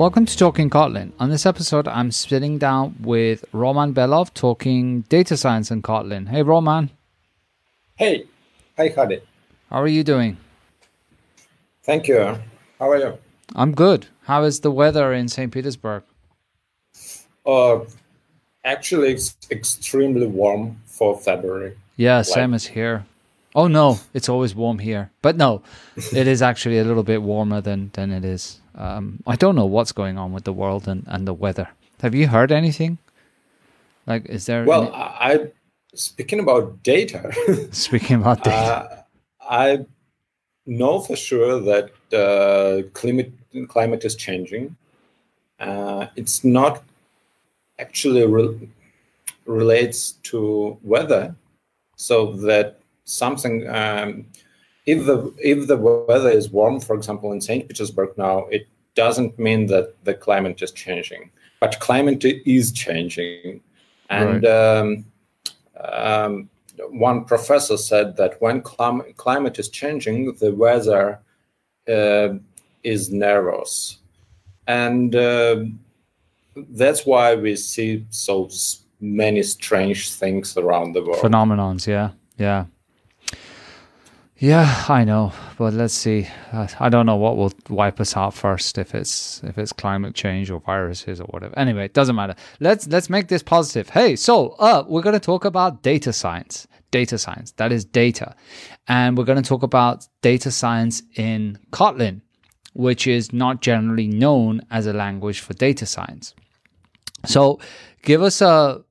Welcome 0.00 0.24
to 0.24 0.34
Talking 0.34 0.70
Kotlin. 0.70 1.12
On 1.20 1.28
this 1.28 1.44
episode, 1.44 1.86
I'm 1.86 2.10
sitting 2.10 2.56
down 2.56 2.96
with 3.02 3.44
Roman 3.52 3.92
Belov 3.92 4.32
talking 4.32 5.02
data 5.10 5.36
science 5.36 5.70
in 5.70 5.82
Kotlin. 5.82 6.28
Hey, 6.28 6.42
Roman. 6.42 6.88
Hey. 7.96 8.24
Hi, 8.78 8.88
Hadi. 8.88 9.20
How 9.68 9.82
are 9.82 9.86
you 9.86 10.02
doing? 10.02 10.38
Thank 11.82 12.08
you. 12.08 12.16
How 12.78 12.90
are 12.90 12.96
you? 12.96 13.18
I'm 13.54 13.74
good. 13.74 14.06
How 14.22 14.44
is 14.44 14.60
the 14.60 14.70
weather 14.70 15.12
in 15.12 15.28
St. 15.28 15.52
Petersburg? 15.52 16.02
Uh, 17.44 17.80
actually, 18.64 19.12
it's 19.12 19.36
extremely 19.50 20.26
warm 20.26 20.80
for 20.86 21.18
February. 21.18 21.76
Yeah, 21.96 22.16
like, 22.16 22.24
same 22.24 22.54
as 22.54 22.64
here. 22.68 23.04
Oh 23.54 23.66
no, 23.66 24.00
it's 24.14 24.30
always 24.30 24.54
warm 24.54 24.78
here. 24.78 25.10
But 25.20 25.36
no, 25.36 25.60
it 26.14 26.26
is 26.26 26.40
actually 26.40 26.78
a 26.78 26.84
little 26.84 27.02
bit 27.02 27.20
warmer 27.20 27.60
than 27.60 27.90
than 27.92 28.12
it 28.12 28.24
is. 28.24 28.59
Um, 28.74 29.22
I 29.26 29.36
don't 29.36 29.56
know 29.56 29.66
what's 29.66 29.92
going 29.92 30.18
on 30.18 30.32
with 30.32 30.44
the 30.44 30.52
world 30.52 30.88
and, 30.88 31.04
and 31.06 31.26
the 31.26 31.34
weather. 31.34 31.68
Have 32.02 32.14
you 32.14 32.28
heard 32.28 32.52
anything? 32.52 32.98
Like, 34.06 34.26
is 34.26 34.46
there? 34.46 34.64
Well, 34.64 34.84
any... 34.84 34.94
I 34.94 35.50
speaking 35.94 36.40
about 36.40 36.82
data. 36.82 37.32
speaking 37.72 38.16
about 38.16 38.44
data, 38.44 38.56
uh, 38.56 39.02
I 39.48 39.86
know 40.66 41.00
for 41.00 41.16
sure 41.16 41.60
that 41.60 41.90
uh, 42.12 42.88
climate 42.94 43.32
climate 43.68 44.04
is 44.04 44.16
changing. 44.16 44.76
Uh, 45.58 46.06
it's 46.16 46.42
not 46.42 46.82
actually 47.78 48.26
re- 48.26 48.68
relates 49.44 50.12
to 50.30 50.78
weather, 50.82 51.34
so 51.96 52.32
that 52.32 52.80
something. 53.04 53.68
Um, 53.68 54.26
if 54.92 55.06
the 55.06 55.18
if 55.38 55.68
the 55.68 55.76
weather 55.76 56.30
is 56.30 56.50
warm, 56.50 56.80
for 56.80 56.96
example, 56.96 57.32
in 57.32 57.40
Saint 57.40 57.68
Petersburg 57.68 58.10
now, 58.16 58.46
it 58.46 58.66
doesn't 58.94 59.38
mean 59.38 59.66
that 59.66 59.86
the 60.04 60.14
climate 60.14 60.60
is 60.62 60.72
changing, 60.72 61.30
but 61.60 61.78
climate 61.80 62.24
is 62.24 62.72
changing, 62.72 63.60
and 64.08 64.42
right. 64.42 64.78
um, 64.78 65.04
um, 65.80 66.50
one 66.90 67.24
professor 67.24 67.76
said 67.76 68.16
that 68.16 68.40
when 68.42 68.62
clim- 68.62 69.12
climate 69.16 69.58
is 69.58 69.68
changing, 69.68 70.34
the 70.42 70.52
weather 70.52 71.20
uh, 71.88 72.30
is 72.82 73.12
nervous, 73.12 73.98
and 74.66 75.14
uh, 75.14 75.64
that's 76.80 77.06
why 77.06 77.36
we 77.36 77.54
see 77.54 78.06
so 78.10 78.48
many 79.00 79.42
strange 79.42 80.12
things 80.12 80.56
around 80.56 80.94
the 80.94 81.02
world. 81.04 81.22
Phenomenons, 81.22 81.86
yeah, 81.86 82.10
yeah. 82.36 82.64
Yeah, 84.42 84.86
I 84.88 85.04
know, 85.04 85.34
but 85.58 85.74
let's 85.74 85.92
see. 85.92 86.26
I 86.50 86.88
don't 86.88 87.04
know 87.04 87.16
what 87.16 87.36
will 87.36 87.52
wipe 87.68 88.00
us 88.00 88.16
out 88.16 88.32
first 88.32 88.78
if 88.78 88.94
it's 88.94 89.42
if 89.44 89.58
it's 89.58 89.70
climate 89.70 90.14
change 90.14 90.50
or 90.50 90.60
viruses 90.60 91.20
or 91.20 91.26
whatever. 91.26 91.58
Anyway, 91.58 91.84
it 91.84 91.92
doesn't 91.92 92.16
matter. 92.16 92.34
Let's 92.58 92.88
let's 92.88 93.10
make 93.10 93.28
this 93.28 93.42
positive. 93.42 93.90
Hey, 93.90 94.16
so 94.16 94.56
uh, 94.58 94.84
we're 94.88 95.02
going 95.02 95.12
to 95.12 95.20
talk 95.20 95.44
about 95.44 95.82
data 95.82 96.10
science. 96.14 96.66
Data 96.90 97.18
science 97.18 97.52
that 97.52 97.70
is 97.70 97.84
data, 97.84 98.34
and 98.88 99.18
we're 99.18 99.24
going 99.24 99.42
to 99.42 99.46
talk 99.46 99.62
about 99.62 100.06
data 100.22 100.50
science 100.50 101.02
in 101.16 101.58
Kotlin, 101.70 102.22
which 102.72 103.06
is 103.06 103.34
not 103.34 103.60
generally 103.60 104.08
known 104.08 104.62
as 104.70 104.86
a 104.86 104.94
language 104.94 105.40
for 105.40 105.52
data 105.52 105.84
science. 105.84 106.34
So, 107.26 107.60
give 108.02 108.22
us 108.22 108.40
a 108.40 108.82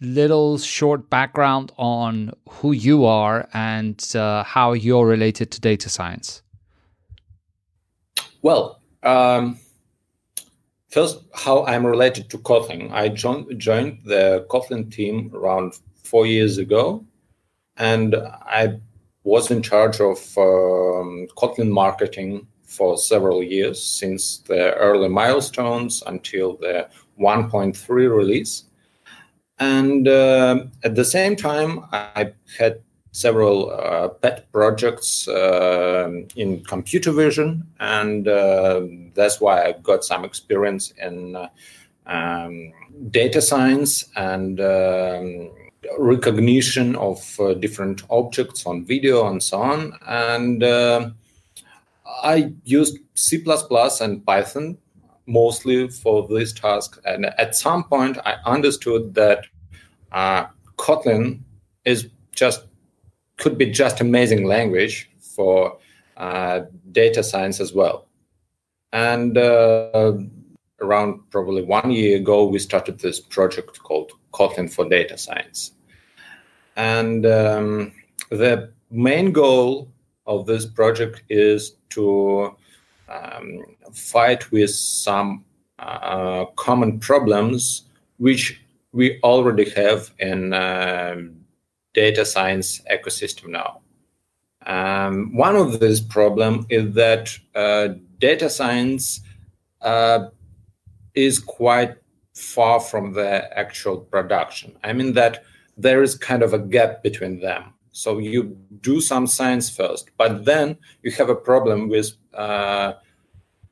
little 0.00 0.58
short 0.58 1.10
background 1.10 1.72
on 1.76 2.32
who 2.48 2.72
you 2.72 3.04
are 3.04 3.48
and 3.52 4.14
uh, 4.14 4.44
how 4.44 4.72
you're 4.72 5.06
related 5.06 5.50
to 5.52 5.60
data 5.60 5.88
science? 5.88 6.42
Well, 8.42 8.80
um, 9.02 9.58
first, 10.88 11.18
how 11.34 11.64
I'm 11.66 11.84
related 11.84 12.30
to 12.30 12.38
Kotlin. 12.38 12.90
I 12.92 13.08
joined, 13.08 13.58
joined 13.58 14.00
the 14.04 14.46
Kotlin 14.48 14.92
team 14.92 15.30
around 15.34 15.74
four 16.04 16.26
years 16.26 16.58
ago, 16.58 17.04
and 17.76 18.14
I 18.14 18.80
was 19.24 19.50
in 19.50 19.62
charge 19.62 20.00
of 20.00 20.18
um, 20.38 21.26
Kotlin 21.36 21.70
marketing 21.70 22.46
for 22.64 22.96
several 22.96 23.42
years, 23.42 23.82
since 23.82 24.38
the 24.38 24.74
early 24.74 25.08
milestones 25.08 26.02
until 26.06 26.56
the 26.56 26.88
1.3 27.18 27.88
release. 27.88 28.64
And 29.60 30.06
uh, 30.06 30.64
at 30.84 30.94
the 30.94 31.04
same 31.04 31.36
time, 31.36 31.84
I 31.92 32.32
had 32.58 32.80
several 33.12 33.70
uh, 33.70 34.08
pet 34.08 34.50
projects 34.52 35.26
uh, 35.26 36.10
in 36.36 36.62
computer 36.64 37.10
vision, 37.10 37.66
and 37.80 38.28
uh, 38.28 38.82
that's 39.14 39.40
why 39.40 39.64
I 39.64 39.72
got 39.72 40.04
some 40.04 40.24
experience 40.24 40.92
in 41.02 41.34
uh, 41.34 41.48
um, 42.06 42.72
data 43.10 43.42
science 43.42 44.04
and 44.16 44.60
um, 44.60 45.50
recognition 45.98 46.94
of 46.96 47.18
uh, 47.40 47.54
different 47.54 48.02
objects 48.10 48.66
on 48.66 48.84
video 48.84 49.28
and 49.28 49.42
so 49.42 49.60
on. 49.60 49.92
And 50.06 50.62
I 52.22 52.52
used 52.64 52.98
C++ 53.14 53.44
and 54.00 54.24
Python 54.26 54.78
mostly 55.28 55.88
for 55.88 56.26
this 56.26 56.52
task. 56.52 57.00
And 57.04 57.26
at 57.26 57.54
some 57.54 57.84
point, 57.84 58.18
I 58.24 58.36
understood 58.46 59.14
that 59.14 59.44
uh, 60.10 60.46
Kotlin 60.76 61.40
is 61.84 62.08
just 62.34 62.62
could 63.36 63.56
be 63.56 63.70
just 63.70 64.00
amazing 64.00 64.44
language 64.44 65.10
for 65.20 65.78
uh, 66.16 66.62
data 66.90 67.22
science 67.22 67.60
as 67.60 67.72
well. 67.72 68.08
And 68.92 69.38
uh, 69.38 70.14
around 70.80 71.20
probably 71.30 71.62
one 71.62 71.90
year 71.90 72.16
ago, 72.16 72.46
we 72.46 72.58
started 72.58 72.98
this 72.98 73.20
project 73.20 73.78
called 73.82 74.12
Kotlin 74.32 74.72
for 74.72 74.88
Data 74.88 75.16
Science. 75.16 75.72
And 76.76 77.26
um, 77.26 77.92
the 78.30 78.72
main 78.90 79.32
goal 79.32 79.92
of 80.26 80.46
this 80.46 80.66
project 80.66 81.22
is 81.28 81.76
to 81.90 82.56
um, 83.08 83.62
fight 83.92 84.50
with 84.50 84.70
some 84.70 85.44
uh, 85.78 86.46
common 86.56 86.98
problems 86.98 87.82
which 88.18 88.60
we 88.92 89.20
already 89.22 89.68
have 89.70 90.12
in 90.18 90.52
um, 90.52 91.36
data 91.94 92.24
science 92.24 92.80
ecosystem 92.90 93.48
now. 93.48 93.80
Um, 94.66 95.34
one 95.36 95.56
of 95.56 95.80
these 95.80 96.00
problem 96.00 96.66
is 96.68 96.94
that 96.94 97.36
uh, 97.54 97.88
data 98.18 98.50
science 98.50 99.20
uh, 99.80 100.28
is 101.14 101.38
quite 101.38 101.96
far 102.34 102.80
from 102.80 103.12
the 103.12 103.58
actual 103.58 103.98
production. 103.98 104.76
I 104.84 104.92
mean 104.92 105.12
that 105.14 105.44
there 105.76 106.02
is 106.02 106.14
kind 106.16 106.42
of 106.42 106.52
a 106.52 106.58
gap 106.58 107.02
between 107.02 107.40
them. 107.40 107.72
So 107.92 108.18
you 108.18 108.56
do 108.80 109.00
some 109.00 109.26
science 109.26 109.68
first, 109.70 110.10
but 110.16 110.44
then 110.44 110.76
you 111.02 111.10
have 111.12 111.28
a 111.28 111.34
problem 111.34 111.88
with 111.88 112.12
uh, 112.34 112.94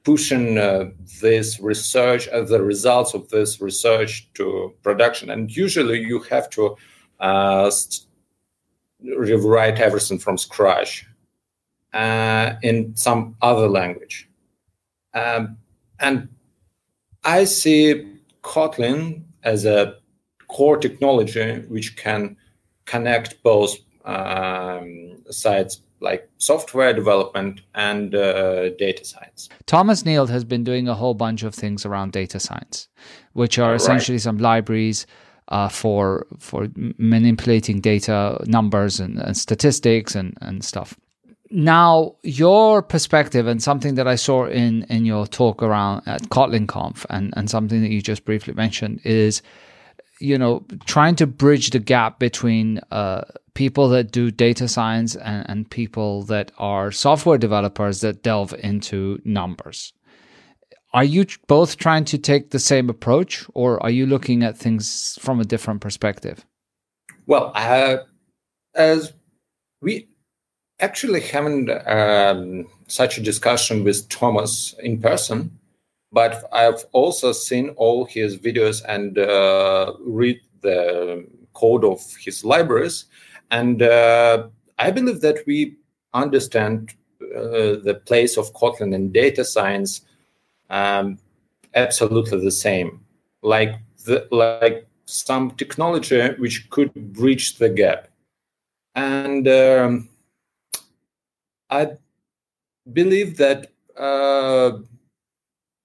pushing 0.05 0.57
uh, 0.57 0.91
this 1.21 1.61
research 1.61 2.29
as 2.29 2.49
uh, 2.49 2.57
the 2.57 2.63
results 2.63 3.15
of 3.15 3.29
this 3.29 3.61
research 3.61 4.29
to 4.35 4.73
production. 4.83 5.31
And 5.31 5.55
usually 5.55 6.01
you 6.01 6.21
have 6.31 6.49
to 6.51 6.77
uh, 7.21 7.71
rewrite 9.01 9.79
everything 9.81 10.19
from 10.19 10.39
scratch 10.39 11.07
uh, 11.93 12.55
in 12.63 12.95
some 12.95 13.37
other 13.43 13.69
language. 13.69 14.29
Um, 15.15 15.57
and 15.99 16.29
I 17.25 17.45
see 17.45 18.19
Kotlin 18.43 19.25
as 19.43 19.65
a 19.65 19.97
core 20.49 20.77
technology 20.77 21.65
which 21.69 21.97
can 21.97 22.37
connect 22.85 23.43
both 23.43 23.75
um, 24.07 25.17
sides 25.31 25.83
like 26.01 26.29
software 26.39 26.93
development 26.93 27.63
and 27.75 28.15
uh, 28.15 28.71
data 28.77 29.05
science. 29.05 29.49
Thomas 29.67 30.03
Nield 30.03 30.29
has 30.29 30.45
been 30.45 30.63
doing 30.63 30.89
a 30.89 30.95
whole 30.95 31.15
bunch 31.15 31.43
of 31.43 31.55
things 31.55 31.87
around 31.87 32.13
data 32.13 32.39
science, 32.39 32.89
which 33.33 33.59
are 33.59 33.75
essentially 33.75 34.17
right. 34.17 34.23
some 34.23 34.39
libraries 34.39 35.07
uh, 35.49 35.69
for 35.69 36.27
for 36.39 36.69
manipulating 36.99 37.81
data, 37.81 38.39
numbers, 38.47 39.01
and, 39.01 39.19
and 39.19 39.37
statistics 39.37 40.15
and, 40.15 40.37
and 40.41 40.65
stuff. 40.65 40.99
Now, 41.51 42.17
your 42.23 42.83
perspective 42.83 43.47
and 43.47 43.63
something 43.63 43.95
that 43.95 44.09
I 44.09 44.17
saw 44.17 44.47
in 44.47 44.85
in 44.85 45.05
your 45.05 45.27
talk 45.27 45.63
around 45.63 46.03
at 46.07 46.23
Kotlin 46.29 46.67
Conf 46.67 47.07
and, 47.09 47.33
and 47.37 47.49
something 47.49 47.83
that 47.83 47.91
you 47.91 48.03
just 48.03 48.25
briefly 48.25 48.53
mentioned 48.55 49.01
is 49.05 49.43
you 50.21 50.39
know, 50.39 50.65
trying 50.87 51.17
to 51.17 51.27
bridge 51.27 51.71
the 51.71 51.79
gap 51.79 52.19
between 52.19 52.81
uh, 52.91 53.23
people 53.55 53.89
that 53.89 54.13
do 54.13 54.31
data 54.31 54.69
science 54.69 55.17
and, 55.17 55.49
and 55.49 55.71
people 55.71 56.23
that 56.25 56.53
are 56.59 56.91
software 56.91 57.39
developers 57.39 58.01
that 58.01 58.23
delve 58.23 58.55
into 58.63 59.21
numbers. 59.25 59.93
Are 60.93 61.05
you 61.05 61.27
both 61.47 61.77
trying 61.77 62.05
to 62.07 62.19
take 62.19 62.51
the 62.51 62.59
same 62.59 62.89
approach, 62.89 63.45
or 63.53 63.83
are 63.83 63.91
you 63.91 64.07
looking 64.07 64.43
at 64.43 64.57
things 64.57 65.19
from 65.21 65.41
a 65.41 65.45
different 65.45 65.81
perspective? 65.81 66.47
Well, 67.27 67.53
uh, 67.55 67.99
as 68.75 69.13
we 69.83 70.09
actually 70.81 71.21
haven't 71.21 71.71
um, 71.87 72.67
such 72.87 73.19
a 73.19 73.23
discussion 73.23 73.85
with 73.85 74.09
Thomas 74.09 74.75
in 74.79 75.01
person, 75.01 75.59
but 76.13 76.49
I've 76.53 76.85
also 76.93 77.33
seen 77.33 77.71
all 77.71 78.05
his 78.05 78.39
videos 78.39 78.83
and 78.89 79.19
uh, 79.19 79.93
read 80.01 80.41
the 80.63 81.27
code 81.55 81.85
of 81.85 82.01
his 82.21 82.45
libraries. 82.45 83.07
And 83.51 83.83
uh, 83.83 84.49
I 84.79 84.91
believe 84.91 85.21
that 85.21 85.39
we 85.47 85.77
understand 86.15 86.95
uh, 87.23 87.81
the 87.83 88.01
place 88.07 88.37
of 88.37 88.53
Kotlin 88.55 88.95
in 88.95 89.13
data 89.13 89.45
science 89.45 90.03
um, 90.71 91.19
absolutely 91.75 92.41
the 92.43 92.51
same. 92.51 93.01
Like 93.43 93.77
the, 94.05 94.27
like 94.31 94.87
some 95.07 95.53
technology 95.53 96.21
which 96.39 96.69
could 96.71 96.93
bridge 97.13 97.57
the 97.57 97.69
gap. 97.69 98.09
And 98.95 99.47
um, 99.49 100.09
I 101.71 101.93
believe 102.93 103.37
that 103.37 103.71
uh, 103.97 104.79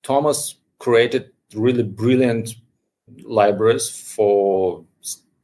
Thomas 0.03 0.56
created 0.80 1.31
really 1.56 1.83
brilliant 1.83 2.56
libraries 3.24 3.89
for, 3.89 4.83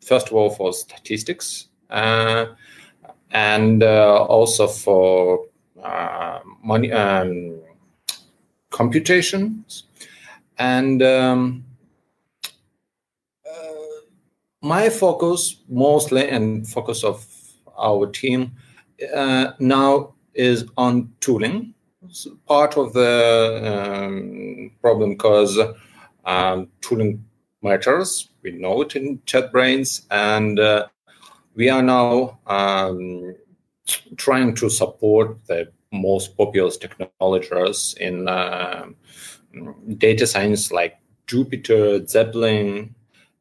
first 0.01 0.27
of 0.27 0.33
all, 0.33 0.49
for 0.49 0.73
statistics 0.73 1.67
uh, 1.89 2.47
and 3.31 3.83
uh, 3.83 4.23
also 4.25 4.67
for 4.67 5.45
uh, 5.83 6.39
money 6.63 6.91
um, 6.91 7.59
computations. 8.69 9.83
And 10.57 11.03
um, 11.03 11.65
uh, 13.45 14.01
my 14.61 14.89
focus 14.89 15.57
mostly 15.69 16.27
and 16.29 16.67
focus 16.67 17.03
of 17.03 17.25
our 17.77 18.07
team 18.07 18.53
uh, 19.13 19.51
now 19.59 20.15
is 20.33 20.65
on 20.77 21.13
tooling 21.19 21.73
part 22.47 22.77
of 22.77 22.93
the 22.93 23.61
um, 23.63 24.71
problem 24.81 25.11
because 25.11 25.57
um, 26.25 26.69
tooling 26.81 27.23
matters. 27.61 28.29
We 28.43 28.51
know 28.51 28.81
it 28.81 28.95
in 28.95 29.19
JetBrains, 29.19 30.05
and 30.11 30.59
uh, 30.59 30.87
we 31.55 31.69
are 31.69 31.81
now 31.81 32.39
um, 32.47 33.35
trying 34.17 34.55
to 34.55 34.69
support 34.69 35.37
the 35.47 35.71
most 35.91 36.37
popular 36.37 36.71
technologies 36.71 37.95
in 37.99 38.27
uh, 38.27 38.87
data 39.97 40.27
science 40.27 40.71
like 40.71 40.97
Jupyter, 41.27 42.07
Zeppelin, 42.07 42.93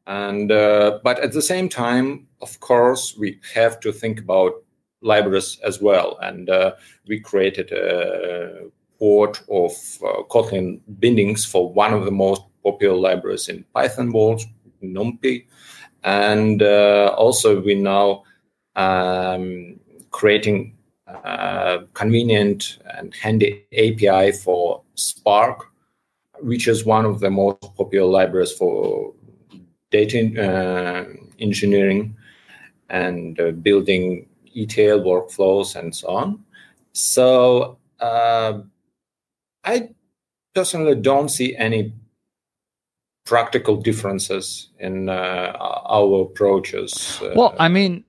and 0.07 0.51
uh, 0.51 0.99
but 1.03 1.19
at 1.19 1.33
the 1.33 1.41
same 1.41 1.69
time, 1.69 2.27
of 2.41 2.59
course, 2.59 3.15
we 3.17 3.39
have 3.53 3.79
to 3.81 3.91
think 3.91 4.19
about 4.19 4.63
libraries 5.07 5.59
as 5.63 5.81
well. 5.81 6.17
And 6.21 6.49
uh, 6.49 6.73
we 7.07 7.19
created 7.19 7.71
a 7.71 8.69
port 8.99 9.41
of 9.49 9.71
uh, 10.03 10.23
Kotlin 10.29 10.81
bindings 10.87 11.45
for 11.45 11.71
one 11.71 11.93
of 11.93 12.05
the 12.05 12.11
most 12.11 12.41
popular 12.63 12.95
libraries 12.95 13.47
in 13.47 13.63
Python 13.73 14.11
world, 14.11 14.41
NumPy. 14.83 15.45
And 16.03 16.61
uh, 16.61 17.13
also 17.17 17.61
we 17.61 17.75
now 17.75 18.23
um, 18.75 19.79
creating 20.11 20.73
convenient 21.93 22.79
and 22.97 23.13
handy 23.13 23.65
API 23.71 24.33
for 24.33 24.81
Spark, 24.95 25.71
which 26.41 26.67
is 26.67 26.85
one 26.85 27.05
of 27.05 27.19
the 27.19 27.29
most 27.29 27.75
popular 27.75 28.07
libraries 28.07 28.51
for 28.51 29.13
data 29.89 30.19
uh, 30.37 31.05
engineering 31.39 32.15
and 32.89 33.39
uh, 33.39 33.51
building 33.51 34.27
ETL 34.57 35.01
workflows 35.01 35.75
and 35.75 35.95
so 35.95 36.07
on. 36.09 36.43
So 36.93 37.77
uh, 37.99 38.61
I 39.63 39.89
personally 40.55 40.95
don't 40.95 41.29
see 41.29 41.55
any 41.55 41.93
practical 43.25 43.75
differences 43.75 44.69
in 44.79 45.09
uh, 45.09 45.53
our 45.59 46.21
approaches. 46.21 47.19
Uh, 47.21 47.33
well, 47.35 47.55
I 47.59 47.67
mean, 47.67 48.05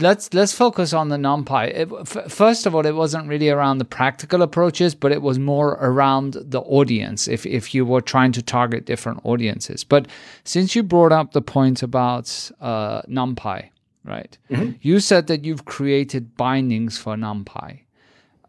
let's 0.00 0.32
let's 0.32 0.52
focus 0.52 0.92
on 0.92 1.08
the 1.08 1.16
numpy 1.16 1.68
it, 1.68 1.88
f- 2.00 2.30
first 2.32 2.66
of 2.66 2.74
all 2.74 2.86
it 2.86 2.94
wasn't 2.94 3.26
really 3.28 3.50
around 3.50 3.78
the 3.78 3.84
practical 3.84 4.42
approaches 4.42 4.94
but 4.94 5.12
it 5.12 5.20
was 5.20 5.38
more 5.38 5.72
around 5.80 6.36
the 6.40 6.60
audience 6.60 7.28
if 7.28 7.44
if 7.44 7.74
you 7.74 7.84
were 7.84 8.00
trying 8.00 8.32
to 8.32 8.42
target 8.42 8.86
different 8.86 9.20
audiences 9.24 9.84
but 9.84 10.06
since 10.44 10.74
you 10.74 10.82
brought 10.82 11.12
up 11.12 11.32
the 11.32 11.42
point 11.42 11.82
about 11.82 12.50
uh, 12.60 13.02
numpy 13.02 13.68
right? 14.04 14.36
Mm-hmm. 14.50 14.72
You 14.80 15.00
said 15.00 15.26
that 15.28 15.44
you've 15.44 15.64
created 15.64 16.36
bindings 16.36 16.98
for 16.98 17.16
NumPy. 17.16 17.80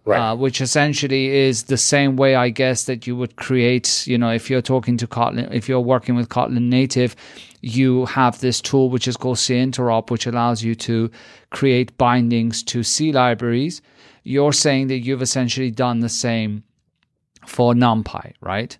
Right. 0.03 0.31
Uh, 0.31 0.35
which 0.35 0.61
essentially 0.61 1.27
is 1.27 1.65
the 1.65 1.77
same 1.77 2.15
way, 2.15 2.33
I 2.33 2.49
guess, 2.49 2.85
that 2.85 3.05
you 3.05 3.15
would 3.15 3.35
create, 3.35 4.07
you 4.07 4.17
know, 4.17 4.31
if 4.31 4.49
you're 4.49 4.59
talking 4.59 4.97
to 4.97 5.05
Kotlin, 5.05 5.53
if 5.53 5.69
you're 5.69 5.79
working 5.79 6.15
with 6.15 6.27
Kotlin 6.27 6.69
native, 6.69 7.15
you 7.61 8.07
have 8.07 8.39
this 8.39 8.61
tool 8.61 8.89
which 8.89 9.07
is 9.07 9.15
called 9.15 9.37
C 9.37 9.53
CInterop, 9.53 10.09
which 10.09 10.25
allows 10.25 10.63
you 10.63 10.73
to 10.73 11.11
create 11.51 11.95
bindings 11.99 12.63
to 12.63 12.81
C 12.81 13.11
libraries. 13.11 13.83
You're 14.23 14.53
saying 14.53 14.87
that 14.87 15.01
you've 15.01 15.21
essentially 15.21 15.69
done 15.69 15.99
the 15.99 16.09
same 16.09 16.63
for 17.45 17.75
NumPy, 17.75 18.33
right? 18.41 18.75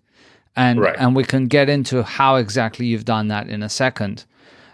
And 0.56 0.80
right. 0.80 0.96
and 0.98 1.16
we 1.16 1.24
can 1.24 1.46
get 1.46 1.70
into 1.70 2.02
how 2.02 2.38
exactly 2.38 2.88
you've 2.88 3.06
done 3.06 3.28
that 3.28 3.48
in 3.48 3.62
a 3.62 3.70
second 3.70 4.26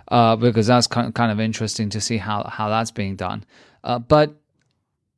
uh, 0.10 0.36
because 0.36 0.68
that's 0.68 0.88
kind 0.88 1.32
of 1.32 1.40
interesting 1.40 1.90
to 1.90 2.02
see 2.02 2.18
how, 2.18 2.44
how 2.44 2.70
that's 2.70 2.92
being 2.92 3.16
done. 3.16 3.44
Uh, 3.84 4.00
but 4.00 4.36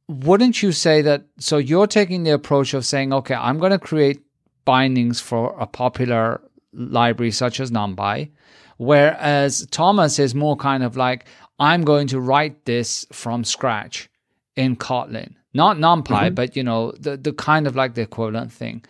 wouldn't 0.07 0.63
you 0.63 0.71
say 0.71 1.01
that? 1.03 1.25
So 1.37 1.57
you're 1.57 1.87
taking 1.87 2.23
the 2.23 2.31
approach 2.31 2.73
of 2.73 2.85
saying, 2.85 3.13
okay, 3.13 3.35
I'm 3.35 3.59
going 3.59 3.71
to 3.71 3.79
create 3.79 4.21
bindings 4.65 5.19
for 5.19 5.55
a 5.59 5.67
popular 5.67 6.41
library 6.73 7.31
such 7.31 7.59
as 7.59 7.71
NumPy, 7.71 8.31
whereas 8.77 9.67
Thomas 9.71 10.19
is 10.19 10.33
more 10.35 10.55
kind 10.55 10.83
of 10.83 10.97
like, 10.97 11.25
I'm 11.59 11.83
going 11.83 12.07
to 12.07 12.19
write 12.19 12.65
this 12.65 13.05
from 13.11 13.43
scratch 13.43 14.09
in 14.55 14.75
Kotlin, 14.75 15.35
not 15.53 15.77
NumPy, 15.77 16.05
mm-hmm. 16.05 16.33
but 16.33 16.55
you 16.55 16.63
know 16.63 16.91
the 16.99 17.17
the 17.17 17.33
kind 17.33 17.67
of 17.67 17.75
like 17.75 17.95
the 17.95 18.01
equivalent 18.01 18.51
thing. 18.51 18.83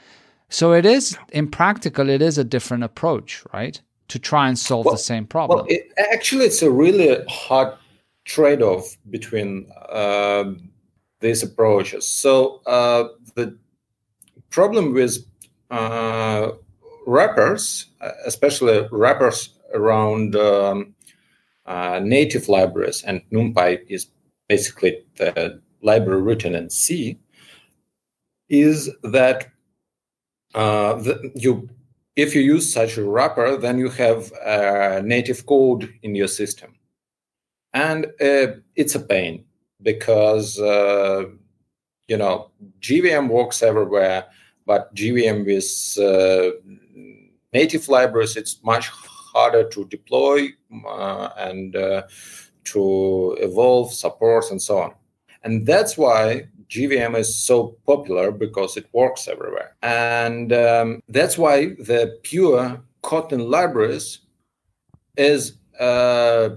So 0.50 0.74
it 0.74 0.86
is 0.86 1.18
in 1.31 1.50
practical, 1.50 2.10
it 2.10 2.22
is 2.22 2.38
a 2.38 2.44
different 2.44 2.84
approach, 2.84 3.44
right? 3.54 3.80
To 4.09 4.19
try 4.19 4.47
and 4.47 4.59
solve 4.59 4.85
well, 4.85 4.95
the 4.95 5.00
same 5.00 5.25
problem? 5.25 5.59
Well, 5.59 5.65
it, 5.69 5.91
actually, 5.98 6.45
it's 6.45 6.62
a 6.62 6.69
really 6.69 7.24
hard 7.29 7.77
trade-off 8.25 8.98
between 9.10 9.72
uh, 9.89 10.53
these 11.19 11.43
approaches. 11.43 12.07
So 12.07 12.62
uh, 12.65 13.10
the 13.36 13.57
problem 14.50 14.93
with 14.93 15.25
uh, 15.72 16.51
wrappers, 17.07 17.88
especially 18.25 18.88
wrappers 18.91 19.50
around 19.74 20.36
um, 20.36 20.95
uh, 21.65 22.00
native 22.03 22.50
libraries, 22.50 23.03
and 23.03 23.22
NumPy 23.31 23.79
is 23.88 24.07
basically 24.48 25.03
the 25.17 25.62
library 25.81 26.22
written 26.22 26.55
in 26.55 26.69
C, 26.69 27.19
is 28.50 28.89
that 29.03 29.48
uh, 30.55 30.95
the, 30.95 31.31
you 31.36 31.69
if 32.21 32.35
you 32.35 32.41
use 32.41 32.71
such 32.71 32.97
a 32.97 33.03
wrapper, 33.03 33.57
then 33.57 33.77
you 33.77 33.89
have 33.89 34.31
a 34.45 35.01
native 35.03 35.45
code 35.45 35.93
in 36.03 36.15
your 36.15 36.27
system. 36.27 36.75
And 37.73 38.05
uh, 38.19 38.47
it's 38.75 38.95
a 38.95 38.99
pain 38.99 39.45
because, 39.81 40.59
uh, 40.59 41.25
you 42.07 42.17
know, 42.17 42.51
JVM 42.81 43.29
works 43.29 43.61
everywhere, 43.63 44.25
but 44.65 44.93
JVM 44.95 45.45
with 45.45 45.69
uh, 46.03 46.57
native 47.53 47.88
libraries, 47.88 48.35
it's 48.35 48.63
much 48.63 48.88
harder 48.89 49.67
to 49.69 49.85
deploy 49.85 50.49
uh, 50.88 51.29
and 51.38 51.75
uh, 51.75 52.03
to 52.65 53.38
evolve, 53.39 53.93
support, 53.93 54.45
and 54.51 54.61
so 54.61 54.79
on. 54.79 54.93
And 55.43 55.65
that's 55.65 55.98
why 55.98 56.48
JVM 56.69 57.17
is 57.17 57.36
so 57.36 57.77
popular 57.86 58.31
because 58.31 58.77
it 58.77 58.86
works 58.93 59.27
everywhere. 59.27 59.75
And 59.81 60.53
um, 60.53 61.01
that's 61.10 61.38
why 61.38 61.69
the 61.79 62.19
pure 62.24 62.81
Kotlin 63.03 63.50
libraries 63.50 64.19
is 65.17 65.53
uh, 65.79 66.50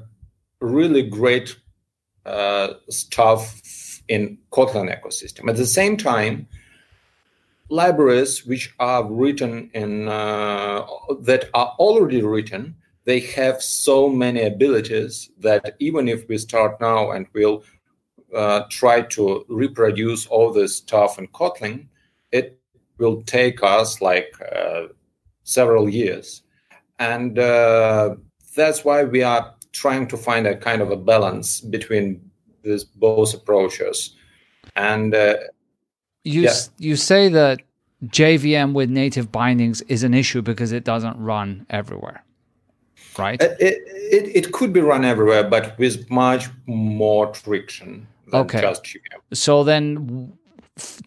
really 0.60 1.02
great 1.02 1.56
uh, 2.26 2.74
stuff 2.90 3.60
in 4.08 4.38
Kotlin 4.50 4.94
ecosystem. 4.94 5.48
At 5.48 5.56
the 5.56 5.66
same 5.66 5.96
time, 5.96 6.46
libraries 7.68 8.44
which 8.44 8.74
are 8.78 9.04
written 9.10 9.70
in 9.72 10.08
uh, 10.08 10.84
that 11.20 11.48
are 11.54 11.74
already 11.78 12.22
written, 12.22 12.76
they 13.04 13.20
have 13.20 13.62
so 13.62 14.08
many 14.08 14.42
abilities 14.42 15.30
that 15.38 15.74
even 15.78 16.06
if 16.08 16.28
we 16.28 16.36
start 16.38 16.80
now 16.80 17.12
and 17.12 17.26
we'll 17.32 17.64
uh, 18.34 18.64
try 18.70 19.02
to 19.02 19.44
reproduce 19.48 20.26
all 20.26 20.52
this 20.52 20.76
stuff 20.76 21.18
in 21.18 21.26
Kotlin, 21.28 21.86
it 22.30 22.58
will 22.98 23.22
take 23.22 23.62
us 23.62 24.00
like 24.00 24.34
uh, 24.54 24.84
several 25.44 25.88
years. 25.88 26.42
And 26.98 27.38
uh, 27.38 28.16
that's 28.54 28.84
why 28.84 29.04
we 29.04 29.22
are 29.22 29.54
trying 29.72 30.06
to 30.08 30.16
find 30.16 30.46
a 30.46 30.56
kind 30.56 30.82
of 30.82 30.90
a 30.90 30.96
balance 30.96 31.60
between 31.60 32.30
these 32.62 32.84
both 32.84 33.34
approaches. 33.34 34.14
And 34.76 35.14
uh, 35.14 35.36
you, 36.24 36.42
yeah. 36.42 36.54
you 36.78 36.96
say 36.96 37.28
that 37.28 37.62
JVM 38.06 38.72
with 38.72 38.90
native 38.90 39.32
bindings 39.32 39.80
is 39.82 40.02
an 40.04 40.14
issue 40.14 40.42
because 40.42 40.72
it 40.72 40.84
doesn't 40.84 41.18
run 41.18 41.66
everywhere, 41.70 42.24
right? 43.18 43.40
It, 43.42 43.56
it, 43.60 44.36
it 44.36 44.52
could 44.52 44.72
be 44.72 44.80
run 44.80 45.04
everywhere, 45.04 45.44
but 45.44 45.76
with 45.78 46.10
much 46.10 46.48
more 46.66 47.32
friction 47.34 48.06
Okay. 48.32 48.60
just. 48.60 48.96
So 49.32 49.64
then, 49.64 50.32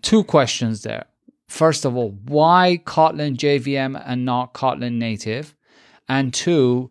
two 0.02 0.24
questions 0.24 0.84
there. 0.84 1.06
First 1.48 1.86
of 1.86 1.96
all, 1.96 2.12
why 2.26 2.82
Kotlin 2.86 3.38
JVM 3.38 4.02
and 4.06 4.26
not 4.26 4.54
Kotlin 4.54 4.94
native? 4.94 5.56
And 6.08 6.34
two, 6.34 6.90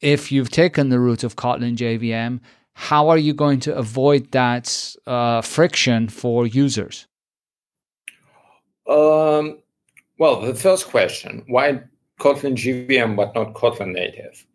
if 0.00 0.32
you've 0.32 0.50
taken 0.50 0.88
the 0.88 0.98
route 0.98 1.24
of 1.24 1.36
Kotlin 1.36 1.76
JVM, 1.76 2.40
how 2.74 3.08
are 3.08 3.18
you 3.18 3.34
going 3.34 3.60
to 3.60 3.74
avoid 3.74 4.30
that 4.32 4.96
uh, 5.06 5.42
friction 5.42 6.08
for 6.08 6.46
users? 6.46 7.06
Um, 8.88 9.58
well, 10.18 10.40
the 10.40 10.54
first 10.54 10.88
question 10.88 11.44
why 11.46 11.82
Kotlin 12.20 12.56
JVM 12.56 13.16
but 13.16 13.34
not 13.34 13.54
Kotlin 13.54 13.92
native? 13.92 14.46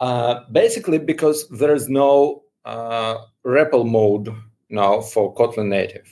Uh, 0.00 0.40
basically, 0.50 0.98
because 0.98 1.48
there 1.48 1.74
is 1.74 1.88
no 1.88 2.42
REPL 2.66 3.88
mode 3.88 4.34
now 4.70 5.00
for 5.00 5.34
Kotlin 5.34 5.68
native. 5.68 6.08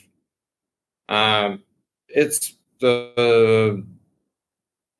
Um, 1.09 1.63
it's 2.07 2.55
the 2.79 3.83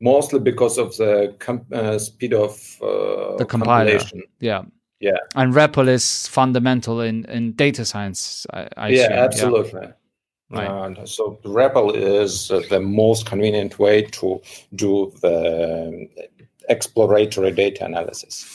mostly 0.02 0.40
because 0.40 0.78
of 0.78 0.96
the 0.98 1.36
com- 1.40 1.66
uh, 1.72 1.98
speed 2.00 2.34
of 2.34 2.52
uh, 2.82 3.38
The 3.38 3.46
compiler. 3.48 3.92
compilation. 3.92 4.24
Yeah. 4.40 4.64
Yeah. 5.00 5.18
And 5.36 5.54
REPL 5.54 5.88
is 5.88 6.28
fundamental 6.28 7.02
in, 7.02 7.26
in 7.26 7.54
data 7.54 7.86
science, 7.86 8.46
I, 8.54 8.68
I 8.78 8.88
yeah, 8.90 9.00
assume. 9.06 9.18
absolutely. 9.18 9.88
Right. 10.52 10.68
And 10.70 11.10
so 11.10 11.40
REPL 11.44 11.96
is 11.96 12.52
uh, 12.52 12.62
the 12.70 12.80
most 12.80 13.26
convenient 13.26 13.80
way 13.80 14.04
to 14.04 14.42
do 14.76 15.12
the 15.22 16.08
exploratory 16.70 17.52
data 17.52 17.86
analysis. 17.86 18.46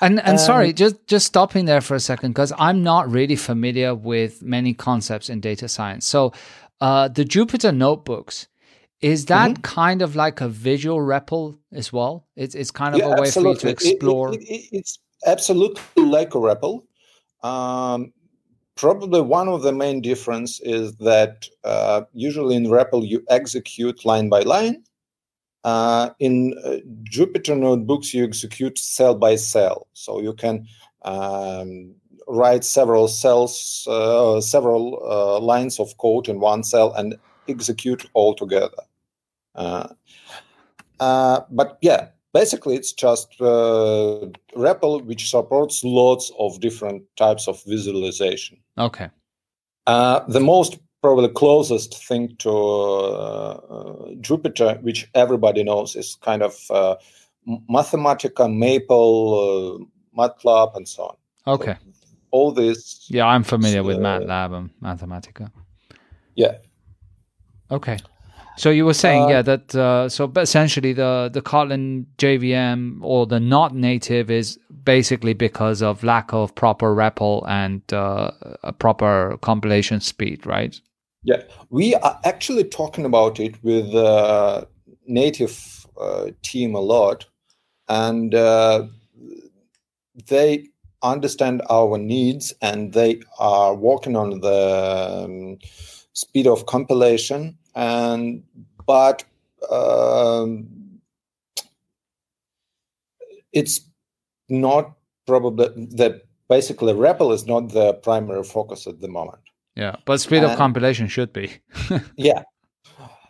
And 0.00 0.20
and 0.20 0.38
sorry, 0.40 0.68
Um, 0.68 0.74
just 0.74 1.06
just 1.06 1.26
stopping 1.26 1.64
there 1.66 1.80
for 1.80 1.94
a 1.94 2.00
second 2.00 2.30
because 2.32 2.52
I'm 2.58 2.82
not 2.82 3.10
really 3.10 3.36
familiar 3.36 3.94
with 3.94 4.42
many 4.42 4.74
concepts 4.74 5.28
in 5.28 5.40
data 5.40 5.68
science. 5.68 6.06
So, 6.06 6.32
uh, 6.80 7.08
the 7.08 7.24
Jupyter 7.24 7.74
notebooks 7.74 8.48
is 9.00 9.26
that 9.26 9.50
Mm-hmm. 9.50 9.62
kind 9.62 10.02
of 10.02 10.16
like 10.16 10.40
a 10.40 10.48
visual 10.48 10.98
REPL 10.98 11.56
as 11.72 11.92
well? 11.92 12.26
It's 12.36 12.54
it's 12.54 12.70
kind 12.70 12.94
of 12.94 13.00
a 13.00 13.20
way 13.20 13.30
for 13.30 13.40
you 13.40 13.54
to 13.56 13.68
It- 13.68 13.70
it- 13.82 13.86
explore. 13.92 14.32
it- 14.34 14.42
it- 14.42 14.68
it's 14.72 14.98
absolutely 15.26 16.04
like 16.04 16.34
a 16.34 16.38
REPL. 16.38 16.82
Um, 17.42 18.12
probably 18.74 19.20
one 19.20 19.48
of 19.48 19.62
the 19.62 19.72
main 19.72 20.00
difference 20.02 20.60
is 20.60 20.94
that 20.96 21.46
uh, 21.64 22.02
usually 22.12 22.54
in 22.56 22.66
REPL 22.66 23.06
you 23.06 23.22
execute 23.28 24.04
line 24.04 24.28
by 24.28 24.40
line. 24.42 24.82
Uh, 25.66 26.10
in 26.20 26.54
uh, 26.64 26.76
Jupyter 27.10 27.58
notebooks, 27.58 28.14
you 28.14 28.24
execute 28.24 28.78
cell 28.78 29.16
by 29.16 29.34
cell, 29.34 29.88
so 29.94 30.20
you 30.20 30.32
can 30.32 30.64
um, 31.02 31.92
write 32.28 32.62
several 32.64 33.08
cells, 33.08 33.84
uh, 33.90 34.40
several 34.40 35.02
uh, 35.04 35.40
lines 35.40 35.80
of 35.80 35.98
code 35.98 36.28
in 36.28 36.38
one 36.38 36.62
cell, 36.62 36.92
and 36.94 37.16
execute 37.48 38.08
all 38.14 38.32
together. 38.32 38.84
Uh, 39.56 39.88
uh, 41.00 41.40
but 41.50 41.78
yeah, 41.82 42.10
basically 42.32 42.76
it's 42.76 42.92
just 42.92 43.34
uh, 43.40 44.24
REPL, 44.54 45.04
which 45.04 45.28
supports 45.28 45.82
lots 45.82 46.30
of 46.38 46.60
different 46.60 47.02
types 47.16 47.48
of 47.48 47.60
visualization. 47.64 48.56
okay. 48.78 49.10
Uh, 49.88 50.20
the 50.26 50.40
most 50.40 50.78
probably 51.02 51.28
closest 51.28 52.06
thing 52.06 52.34
to 52.38 52.50
uh, 52.50 53.50
uh, 53.70 54.14
Jupyter, 54.20 54.82
which 54.82 55.08
everybody 55.14 55.62
knows, 55.62 55.96
is 55.96 56.16
kind 56.22 56.42
of 56.42 56.56
uh, 56.70 56.96
Mathematica, 57.70 58.52
Maple, 58.52 59.78
uh, 59.80 60.20
MATLAB, 60.20 60.76
and 60.76 60.88
so 60.88 61.02
on. 61.04 61.16
Okay. 61.54 61.76
All 62.30 62.52
this, 62.52 63.06
Yeah, 63.08 63.26
I'm 63.26 63.44
familiar 63.44 63.82
with 63.82 63.98
uh, 63.98 64.00
MATLAB 64.00 64.52
and 64.56 64.70
Mathematica. 64.82 65.50
yeah. 66.34 66.56
Okay. 67.70 67.98
So 68.58 68.70
you 68.70 68.86
were 68.86 68.94
saying, 68.94 69.24
Uh, 69.24 69.28
yeah, 69.28 69.42
that 69.42 69.74
uh, 69.74 70.08
so 70.08 70.32
essentially 70.36 70.94
the 70.94 71.28
the 71.32 71.42
Kotlin 71.42 72.06
JVM 72.16 72.98
or 73.02 73.26
the 73.26 73.38
not 73.38 73.74
native 73.74 74.30
is 74.30 74.58
basically 74.84 75.34
because 75.34 75.82
of 75.82 76.02
lack 76.02 76.32
of 76.32 76.54
proper 76.54 76.94
REPL 76.94 77.46
and 77.46 77.82
uh, 77.92 78.30
a 78.62 78.72
proper 78.72 79.36
compilation 79.42 80.00
speed, 80.00 80.46
right? 80.46 80.80
Yeah, 81.26 81.42
we 81.70 81.94
are 81.96 82.20
actually 82.24 82.64
talking 82.64 83.04
about 83.04 83.40
it 83.40 83.62
with 83.64 83.90
the 83.90 84.68
native 85.08 85.86
uh, 86.00 86.30
team 86.42 86.74
a 86.76 86.80
lot, 86.80 87.26
and 87.88 88.34
uh, 88.34 88.88
they 90.28 90.68
understand 91.02 91.62
our 91.70 91.98
needs 91.98 92.52
and 92.62 92.92
they 92.92 93.20
are 93.38 93.74
working 93.74 94.16
on 94.16 94.40
the 94.40 95.24
um, 95.24 95.58
speed 96.12 96.46
of 96.46 96.66
compilation. 96.66 97.58
And 97.74 98.42
but 98.86 99.24
um, 99.70 100.68
it's 103.52 103.80
not 104.48 104.94
probably 105.26 105.68
that 105.96 106.22
basically 106.48 106.94
REPL 106.94 107.34
is 107.34 107.46
not 107.46 107.70
the 107.70 107.94
primary 107.94 108.44
focus 108.44 108.86
at 108.88 109.00
the 109.00 109.08
moment. 109.08 109.45
Yeah, 109.76 109.96
but 110.06 110.20
speed 110.20 110.42
of 110.42 110.56
compilation 110.56 111.06
should 111.06 111.32
be. 111.32 111.52
Yeah. 112.16 112.42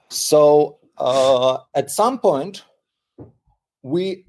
So 0.08 0.78
uh, 0.96 1.58
at 1.74 1.90
some 1.90 2.18
point, 2.18 2.64
we 3.82 4.24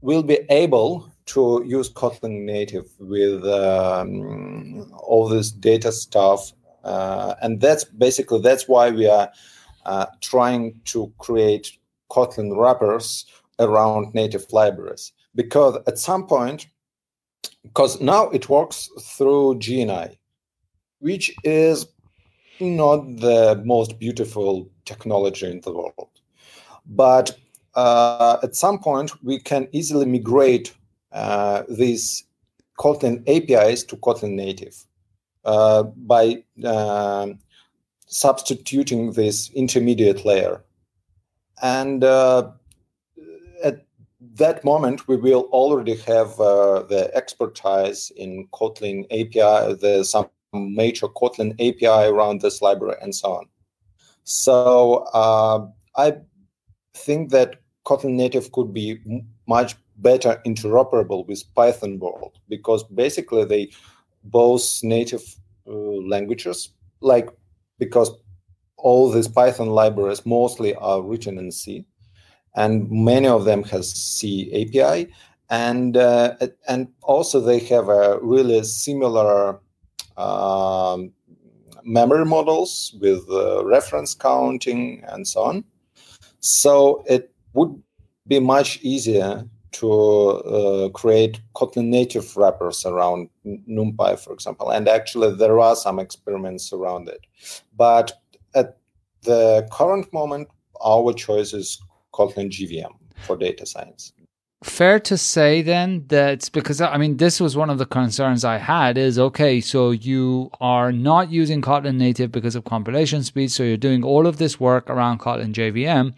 will 0.00 0.22
be 0.22 0.38
able 0.48 1.10
to 1.26 1.62
use 1.66 1.92
Kotlin 1.92 2.44
native 2.44 2.86
with 2.98 3.44
um, 3.44 4.90
all 4.98 5.28
this 5.28 5.50
data 5.50 5.92
stuff, 5.92 6.52
uh, 6.82 7.34
and 7.42 7.60
that's 7.60 7.84
basically 7.84 8.40
that's 8.40 8.66
why 8.66 8.90
we 8.90 9.06
are 9.06 9.30
uh, 9.86 10.06
trying 10.20 10.80
to 10.86 11.12
create 11.18 11.78
Kotlin 12.10 12.56
wrappers 12.56 13.26
around 13.58 14.14
native 14.14 14.46
libraries. 14.52 15.12
Because 15.34 15.76
at 15.86 15.98
some 15.98 16.26
point, 16.26 16.68
because 17.62 18.00
now 18.00 18.28
it 18.30 18.48
works 18.48 18.88
through 19.00 19.56
JNI, 19.56 20.16
which 21.04 21.34
is 21.44 21.86
not 22.60 23.00
the 23.18 23.60
most 23.62 23.98
beautiful 23.98 24.66
technology 24.86 25.50
in 25.50 25.60
the 25.60 25.72
world. 25.72 26.08
But 26.86 27.38
uh, 27.74 28.38
at 28.42 28.56
some 28.56 28.78
point, 28.78 29.10
we 29.22 29.38
can 29.38 29.68
easily 29.72 30.06
migrate 30.06 30.74
uh, 31.12 31.64
these 31.68 32.24
Kotlin 32.78 33.22
APIs 33.28 33.84
to 33.84 33.96
Kotlin 33.96 34.32
native 34.32 34.76
uh, 35.44 35.82
by 35.82 36.42
um 36.64 37.38
substituting 38.06 39.12
this 39.12 39.50
intermediate 39.50 40.24
layer. 40.24 40.62
And 41.62 42.04
uh, 42.04 42.50
at 43.62 43.84
that 44.36 44.64
moment, 44.64 45.08
we 45.08 45.16
will 45.16 45.48
already 45.60 45.96
have 46.12 46.38
uh, 46.38 46.82
the 46.82 47.10
expertise 47.14 48.12
in 48.16 48.46
Kotlin 48.52 49.04
API, 49.10 49.74
the 49.74 50.04
some 50.04 50.28
major 50.54 51.08
Kotlin 51.08 51.52
API 51.54 52.08
around 52.08 52.40
this 52.40 52.62
library, 52.62 52.96
and 53.02 53.14
so 53.14 53.32
on. 53.32 53.46
So 54.24 55.06
uh, 55.12 55.66
I 55.96 56.16
think 56.94 57.30
that 57.30 57.56
Kotlin 57.84 58.14
native 58.14 58.52
could 58.52 58.72
be 58.72 59.00
much 59.46 59.76
better 59.98 60.40
interoperable 60.46 61.26
with 61.26 61.42
Python 61.54 61.98
world 61.98 62.38
because 62.48 62.82
basically 62.84 63.44
they 63.44 63.70
both 64.24 64.80
native 64.82 65.22
uh, 65.68 65.72
languages, 65.72 66.70
like 67.00 67.28
because 67.78 68.10
all 68.76 69.10
these 69.10 69.28
Python 69.28 69.68
libraries 69.68 70.24
mostly 70.26 70.74
are 70.76 71.02
written 71.02 71.38
in 71.38 71.50
C, 71.50 71.84
and 72.56 72.90
many 72.90 73.26
of 73.26 73.44
them 73.44 73.62
has 73.64 73.90
C 73.92 74.50
API, 74.52 75.12
and 75.50 75.96
uh, 75.96 76.36
and 76.68 76.88
also 77.02 77.40
they 77.40 77.58
have 77.60 77.88
a 77.88 78.18
really 78.20 78.62
similar 78.64 79.60
um, 80.16 81.12
memory 81.84 82.24
models 82.24 82.94
with 83.00 83.24
uh, 83.30 83.64
reference 83.64 84.14
counting 84.14 85.02
and 85.08 85.26
so 85.26 85.42
on. 85.42 85.64
So 86.40 87.04
it 87.06 87.32
would 87.52 87.82
be 88.26 88.40
much 88.40 88.80
easier 88.82 89.44
to 89.72 89.90
uh, 89.90 90.88
create 90.90 91.40
Kotlin 91.54 91.86
native 91.86 92.36
wrappers 92.36 92.86
around 92.86 93.28
NumPy, 93.44 94.18
for 94.18 94.32
example. 94.32 94.70
And 94.70 94.88
actually, 94.88 95.34
there 95.34 95.58
are 95.58 95.74
some 95.74 95.98
experiments 95.98 96.72
around 96.72 97.08
it. 97.08 97.20
But 97.76 98.12
at 98.54 98.78
the 99.22 99.68
current 99.72 100.12
moment, 100.12 100.48
our 100.84 101.12
choice 101.12 101.52
is 101.52 101.80
Kotlin 102.12 102.50
JVM 102.50 102.94
for 103.22 103.36
data 103.36 103.66
science. 103.66 104.12
Fair 104.64 104.98
to 104.98 105.18
say 105.18 105.60
then 105.60 106.04
that 106.08 106.48
because 106.54 106.80
I 106.80 106.96
mean 106.96 107.18
this 107.18 107.38
was 107.38 107.54
one 107.54 107.68
of 107.68 107.76
the 107.76 107.84
concerns 107.84 108.44
I 108.44 108.56
had 108.56 108.96
is 108.96 109.18
okay 109.18 109.60
so 109.60 109.90
you 109.90 110.50
are 110.58 110.90
not 110.90 111.30
using 111.30 111.60
Kotlin 111.60 111.96
native 111.96 112.32
because 112.32 112.56
of 112.56 112.64
compilation 112.64 113.22
speed 113.22 113.52
so 113.52 113.62
you're 113.62 113.76
doing 113.76 114.02
all 114.02 114.26
of 114.26 114.38
this 114.38 114.58
work 114.58 114.88
around 114.88 115.20
Kotlin 115.20 115.52
JVM 115.52 116.14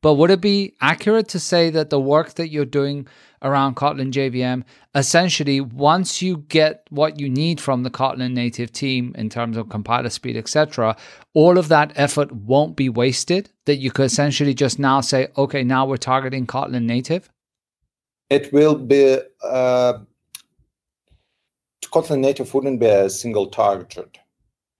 but 0.00 0.14
would 0.14 0.30
it 0.30 0.40
be 0.40 0.72
accurate 0.80 1.28
to 1.28 1.38
say 1.38 1.68
that 1.68 1.90
the 1.90 2.00
work 2.00 2.34
that 2.34 2.48
you're 2.48 2.64
doing 2.64 3.06
around 3.42 3.76
Kotlin 3.76 4.10
JVM, 4.10 4.64
essentially, 4.94 5.60
once 5.60 6.22
you 6.22 6.38
get 6.48 6.86
what 6.90 7.20
you 7.20 7.28
need 7.28 7.60
from 7.60 7.82
the 7.82 7.90
Kotlin 7.90 8.32
native 8.32 8.72
team 8.72 9.14
in 9.16 9.28
terms 9.28 9.56
of 9.56 9.68
compiler 9.68 10.10
speed, 10.10 10.36
etc., 10.36 10.96
all 11.34 11.58
of 11.58 11.68
that 11.68 11.92
effort 11.96 12.32
won't 12.32 12.76
be 12.76 12.88
wasted. 12.88 13.50
That 13.66 13.76
you 13.76 13.90
could 13.90 14.06
essentially 14.06 14.54
just 14.54 14.78
now 14.78 15.00
say, 15.00 15.28
okay, 15.36 15.62
now 15.62 15.86
we're 15.86 15.96
targeting 15.96 16.46
Kotlin 16.46 16.84
native. 16.84 17.28
It 18.30 18.52
will 18.52 18.74
be 18.74 19.18
uh, 19.42 19.98
Kotlin 21.84 22.20
native 22.20 22.52
wouldn't 22.54 22.80
be 22.80 22.86
a 22.86 23.08
single 23.08 23.46
targeted. 23.46 24.18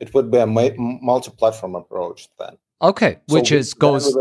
It 0.00 0.12
would 0.14 0.30
be 0.30 0.38
a 0.38 0.46
multi-platform 0.46 1.74
approach 1.74 2.28
then. 2.38 2.58
Okay, 2.82 3.18
which 3.28 3.52
is 3.52 3.72
goes 3.72 4.14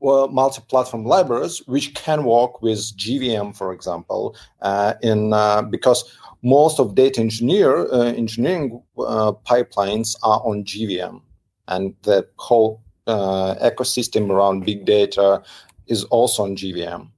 well, 0.00 0.28
multi-platform 0.28 1.04
libraries 1.04 1.62
which 1.66 1.94
can 1.94 2.24
work 2.24 2.62
with 2.62 2.78
JVM, 2.96 3.54
for 3.54 3.72
example, 3.72 4.34
uh, 4.62 4.94
in 5.02 5.32
uh, 5.32 5.62
because 5.62 6.16
most 6.42 6.80
of 6.80 6.94
data 6.94 7.20
engineer 7.20 7.86
uh, 7.92 8.12
engineering 8.12 8.82
uh, 8.98 9.32
pipelines 9.46 10.16
are 10.22 10.40
on 10.44 10.64
JVM, 10.64 11.20
and 11.68 11.94
the 12.02 12.26
whole 12.36 12.82
uh, 13.06 13.54
ecosystem 13.56 14.30
around 14.30 14.64
big 14.64 14.84
data 14.84 15.42
is 15.86 16.04
also 16.04 16.44
on 16.44 16.56
JVM. 16.56 17.08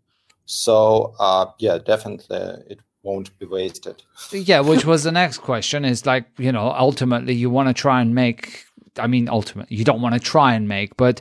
So 0.47 1.15
uh, 1.21 1.47
yeah, 1.59 1.79
definitely 1.79 2.37
it 2.69 2.81
won't 3.05 3.37
be 3.39 3.47
wasted. 3.47 4.03
yeah, 4.33 4.61
which 4.71 4.85
was 4.85 5.05
the 5.05 5.13
next 5.13 5.39
question 5.39 5.85
is 5.85 6.05
like, 6.05 6.25
you 6.39 6.53
know, 6.53 6.73
ultimately 6.73 7.35
you 7.35 7.49
want 7.49 7.69
to 7.69 7.75
try 7.75 8.01
and 8.01 8.15
make 8.15 8.65
I 8.99 9.07
mean 9.07 9.29
ultimately 9.29 9.77
you 9.77 9.85
don't 9.85 10.03
want 10.03 10.15
to 10.15 10.21
try 10.21 10.55
and 10.55 10.67
make, 10.69 10.97
but 10.97 11.21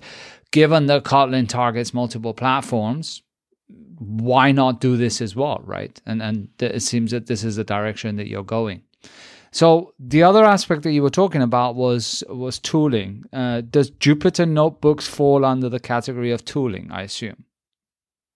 given 0.52 0.86
that 0.88 1.04
Kotlin 1.04 1.48
targets 1.48 1.94
multiple 1.94 2.34
platforms, 2.34 3.22
why 4.00 4.52
not 4.52 4.82
do 4.82 4.98
this 4.98 5.22
as 5.22 5.36
well, 5.36 5.62
right? 5.64 6.02
And 6.06 6.22
and 6.22 6.50
it 6.60 6.82
seems 6.82 7.12
that 7.12 7.28
this 7.28 7.44
is 7.44 7.56
the 7.56 7.64
direction 7.64 8.16
that 8.18 8.28
you're 8.28 8.44
going. 8.44 8.84
So 9.52 9.94
the 10.00 10.24
other 10.24 10.46
aspect 10.46 10.84
that 10.84 10.94
you 10.94 11.04
were 11.04 11.10
talking 11.10 11.42
about 11.42 11.76
was 11.76 12.24
was 12.30 12.58
tooling. 12.60 13.26
Uh, 13.34 13.62
does 13.62 13.92
Jupyter 13.92 14.48
Notebooks 14.48 15.08
fall 15.08 15.46
under 15.46 15.70
the 15.70 15.80
category 15.80 16.32
of 16.32 16.46
tooling? 16.46 16.90
I 16.92 17.04
assume. 17.04 17.46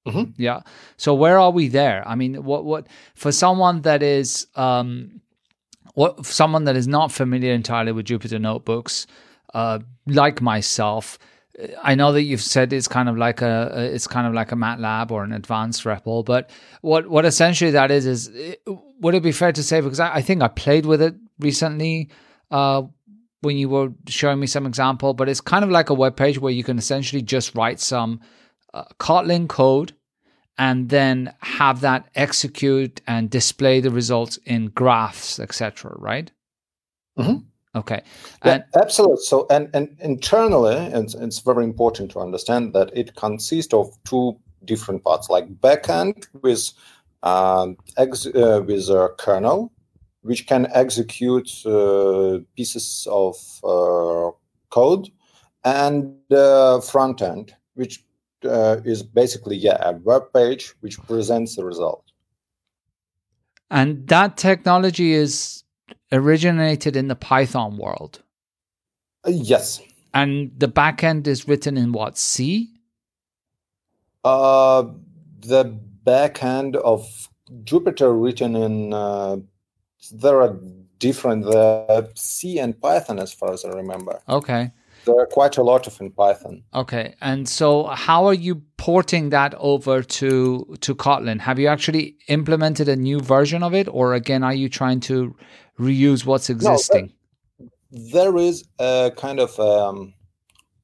Mm-hmm. 0.05 0.31
Yeah. 0.37 0.61
So 0.97 1.15
where 1.15 1.39
are 1.39 1.51
we 1.51 1.67
there? 1.67 2.07
I 2.07 2.15
mean, 2.15 2.43
what 2.43 2.65
what 2.65 2.87
for 3.15 3.31
someone 3.31 3.81
that 3.81 4.03
is 4.03 4.47
um, 4.55 5.21
what 5.95 6.25
someone 6.25 6.65
that 6.65 6.75
is 6.75 6.87
not 6.87 7.11
familiar 7.11 7.53
entirely 7.53 7.91
with 7.91 8.05
Jupyter 8.05 8.39
Notebooks, 8.39 9.07
uh, 9.53 9.79
like 10.05 10.41
myself, 10.41 11.17
I 11.81 11.95
know 11.95 12.11
that 12.11 12.23
you've 12.23 12.41
said 12.41 12.73
it's 12.73 12.87
kind 12.87 13.07
of 13.07 13.17
like 13.17 13.41
a 13.41 13.89
it's 13.93 14.07
kind 14.07 14.27
of 14.27 14.33
like 14.33 14.51
a 14.51 14.55
MATLAB 14.55 15.11
or 15.11 15.23
an 15.23 15.31
advanced 15.31 15.83
REPL, 15.83 16.25
but 16.25 16.49
what 16.81 17.07
what 17.07 17.25
essentially 17.25 17.71
that 17.71 17.91
is 17.91 18.05
is 18.05 18.31
would 18.99 19.15
it 19.15 19.23
be 19.23 19.31
fair 19.31 19.51
to 19.51 19.63
say 19.63 19.81
because 19.81 19.99
I, 19.99 20.15
I 20.15 20.21
think 20.21 20.41
I 20.41 20.47
played 20.49 20.85
with 20.85 21.01
it 21.01 21.15
recently 21.39 22.09
uh, 22.51 22.83
when 23.41 23.57
you 23.57 23.69
were 23.69 23.89
showing 24.07 24.39
me 24.39 24.47
some 24.47 24.65
example, 24.65 25.13
but 25.13 25.29
it's 25.29 25.41
kind 25.41 25.63
of 25.63 25.71
like 25.71 25.89
a 25.89 25.93
web 25.93 26.17
page 26.17 26.39
where 26.39 26.51
you 26.51 26.63
can 26.63 26.77
essentially 26.77 27.21
just 27.21 27.55
write 27.55 27.79
some 27.79 28.19
uh, 28.73 28.85
Kotlin 28.99 29.47
code 29.47 29.93
and 30.57 30.89
then 30.89 31.33
have 31.39 31.81
that 31.81 32.09
execute 32.15 33.01
and 33.07 33.29
display 33.29 33.79
the 33.81 33.91
results 33.91 34.37
in 34.45 34.67
graphs, 34.67 35.39
etc. 35.39 35.93
Right? 35.97 36.31
Mm-hmm. 37.17 37.45
Okay. 37.75 38.01
And 38.41 38.63
yeah, 38.73 38.81
absolutely. 38.81 39.23
So, 39.23 39.45
and, 39.49 39.69
and 39.73 39.95
internally, 39.99 40.75
it's, 40.75 41.13
it's 41.13 41.39
very 41.39 41.65
important 41.65 42.09
to 42.11 42.19
understand 42.19 42.73
that 42.73 42.89
it 42.95 43.15
consists 43.15 43.73
of 43.73 43.91
two 44.05 44.37
different 44.63 45.03
parts, 45.03 45.29
like 45.29 45.53
backend 45.59 46.25
with 46.41 46.71
um, 47.23 47.77
ex, 47.97 48.25
uh, 48.27 48.63
with 48.65 48.89
a 48.89 49.09
kernel, 49.17 49.73
which 50.21 50.47
can 50.47 50.67
execute 50.73 51.49
uh, 51.65 52.39
pieces 52.55 53.07
of 53.11 53.35
uh, 53.63 54.31
code, 54.69 55.09
and 55.65 56.15
uh, 56.31 56.79
front 56.79 57.21
end, 57.21 57.53
which 57.73 58.03
uh, 58.45 58.77
is 58.85 59.03
basically 59.03 59.57
yeah 59.57 59.77
a 59.89 59.93
web 59.97 60.23
page 60.33 60.73
which 60.79 61.01
presents 61.07 61.55
the 61.55 61.65
result. 61.65 62.03
And 63.71 64.07
that 64.07 64.37
technology 64.37 65.13
is 65.13 65.64
originated 66.11 66.95
in 66.95 67.07
the 67.07 67.15
Python 67.15 67.77
world. 67.77 68.21
Uh, 69.25 69.31
yes. 69.31 69.81
And 70.13 70.51
the 70.57 70.67
backend 70.67 71.27
is 71.27 71.47
written 71.47 71.77
in 71.77 71.91
what, 71.91 72.17
C? 72.17 72.69
Uh, 74.23 74.85
the 75.39 75.77
backend 76.05 76.75
of 76.77 77.29
Jupyter 77.63 78.19
written 78.19 78.55
in, 78.55 78.93
uh, 78.93 79.37
there 80.11 80.41
are 80.41 80.57
different, 80.99 81.43
the 81.43 82.09
C 82.15 82.59
and 82.59 82.79
Python 82.79 83.19
as 83.19 83.33
far 83.33 83.53
as 83.53 83.65
I 83.65 83.69
remember. 83.69 84.21
Okay. 84.29 84.71
There 85.05 85.19
are 85.19 85.27
quite 85.27 85.57
a 85.57 85.63
lot 85.63 85.85
of 85.85 86.01
in 86.01 86.11
Python. 86.11 86.63
Okay. 86.73 87.13
And 87.21 87.47
so 87.47 87.83
how 87.83 88.25
are 88.25 88.33
you 88.33 88.63
porting 88.77 89.29
that 89.29 89.53
over 89.59 90.01
to 90.01 90.77
to 90.81 90.95
Kotlin? 90.95 91.39
Have 91.39 91.59
you 91.59 91.67
actually 91.67 92.15
implemented 92.27 92.89
a 92.89 92.95
new 92.95 93.19
version 93.19 93.61
of 93.61 93.75
it 93.75 93.87
or 93.87 94.15
again 94.15 94.43
are 94.43 94.53
you 94.53 94.67
trying 94.67 94.99
to 95.01 95.35
reuse 95.79 96.25
what's 96.25 96.49
existing? 96.49 97.13
No, 97.59 97.69
there, 98.11 98.37
is 98.37 98.63
a 98.79 99.11
kind 99.15 99.39
of 99.39 99.59
um, 99.59 100.13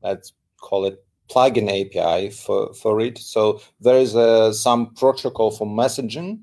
let's 0.01 0.33
call 0.59 0.85
it 0.85 1.03
plugin 1.29 1.69
API 1.69 2.29
for, 2.29 2.73
for 2.73 2.99
it. 2.99 3.17
So 3.17 3.61
there 3.79 3.97
is 3.97 4.15
a, 4.15 4.53
some 4.53 4.93
protocol 4.95 5.51
for 5.51 5.65
messaging. 5.65 6.41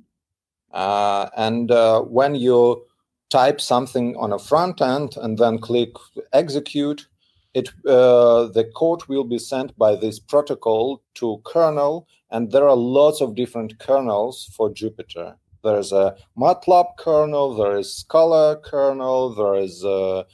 Uh, 0.73 1.29
and 1.37 1.71
uh, 1.71 2.03
when 2.03 2.35
you 2.35 2.85
type 3.31 3.61
something 3.61 4.17
on 4.17 4.33
a 4.33 4.39
front 4.39 4.81
end 4.81 5.17
and 5.21 5.39
then 5.39 5.59
click 5.59 5.91
execute, 6.33 7.07
it 7.55 7.69
uh, 7.87 8.47
the 8.49 8.71
code 8.77 9.05
will 9.09 9.25
be 9.25 9.39
sent 9.39 9.77
by 9.79 9.97
this 9.97 10.19
protocol 10.19 11.03
to 11.15 11.41
kernel. 11.45 12.07
And 12.31 12.53
there 12.53 12.69
are 12.69 12.77
lots 12.77 13.21
of 13.21 13.35
different 13.35 13.79
kernels 13.79 14.51
for 14.55 14.71
Jupyter. 14.71 15.37
There's 15.69 15.93
a 15.93 16.17
MATLAB 16.37 16.97
kernel, 16.97 17.55
there 17.55 17.77
is 17.77 17.95
Scala 17.95 18.57
kernel, 18.57 19.35
there 19.35 19.57
is 19.57 19.85
uh, 19.85 20.25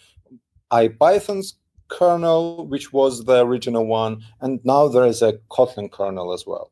IPython's 0.71 1.57
kernel, 1.89 2.69
which 2.69 2.93
was 2.93 3.25
the 3.25 3.45
original 3.45 3.85
one, 3.85 4.23
and 4.41 4.61
now 4.65 4.87
there 4.87 5.07
is 5.07 5.23
a 5.23 5.33
Kotlin 5.51 5.91
kernel 5.91 6.33
as 6.33 6.47
well. 6.47 6.71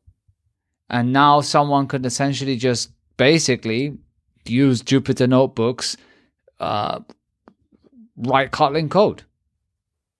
And 0.89 1.11
now 1.11 1.41
someone 1.41 1.87
could 1.87 2.05
essentially 2.05 2.55
just 2.55 2.91
basically 3.17 3.97
use 4.45 4.81
Jupyter 4.81 5.27
notebooks, 5.27 5.97
uh, 6.61 7.01
write 8.15 8.51
Kotlin 8.51 8.89
code. 8.89 9.23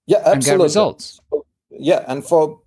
Yeah, 0.05 0.17
absolutely. 0.17 0.33
And 0.33 0.59
get 0.59 0.63
results. 0.63 1.21
Yeah, 1.69 2.03
and 2.07 2.25
for 2.25 2.59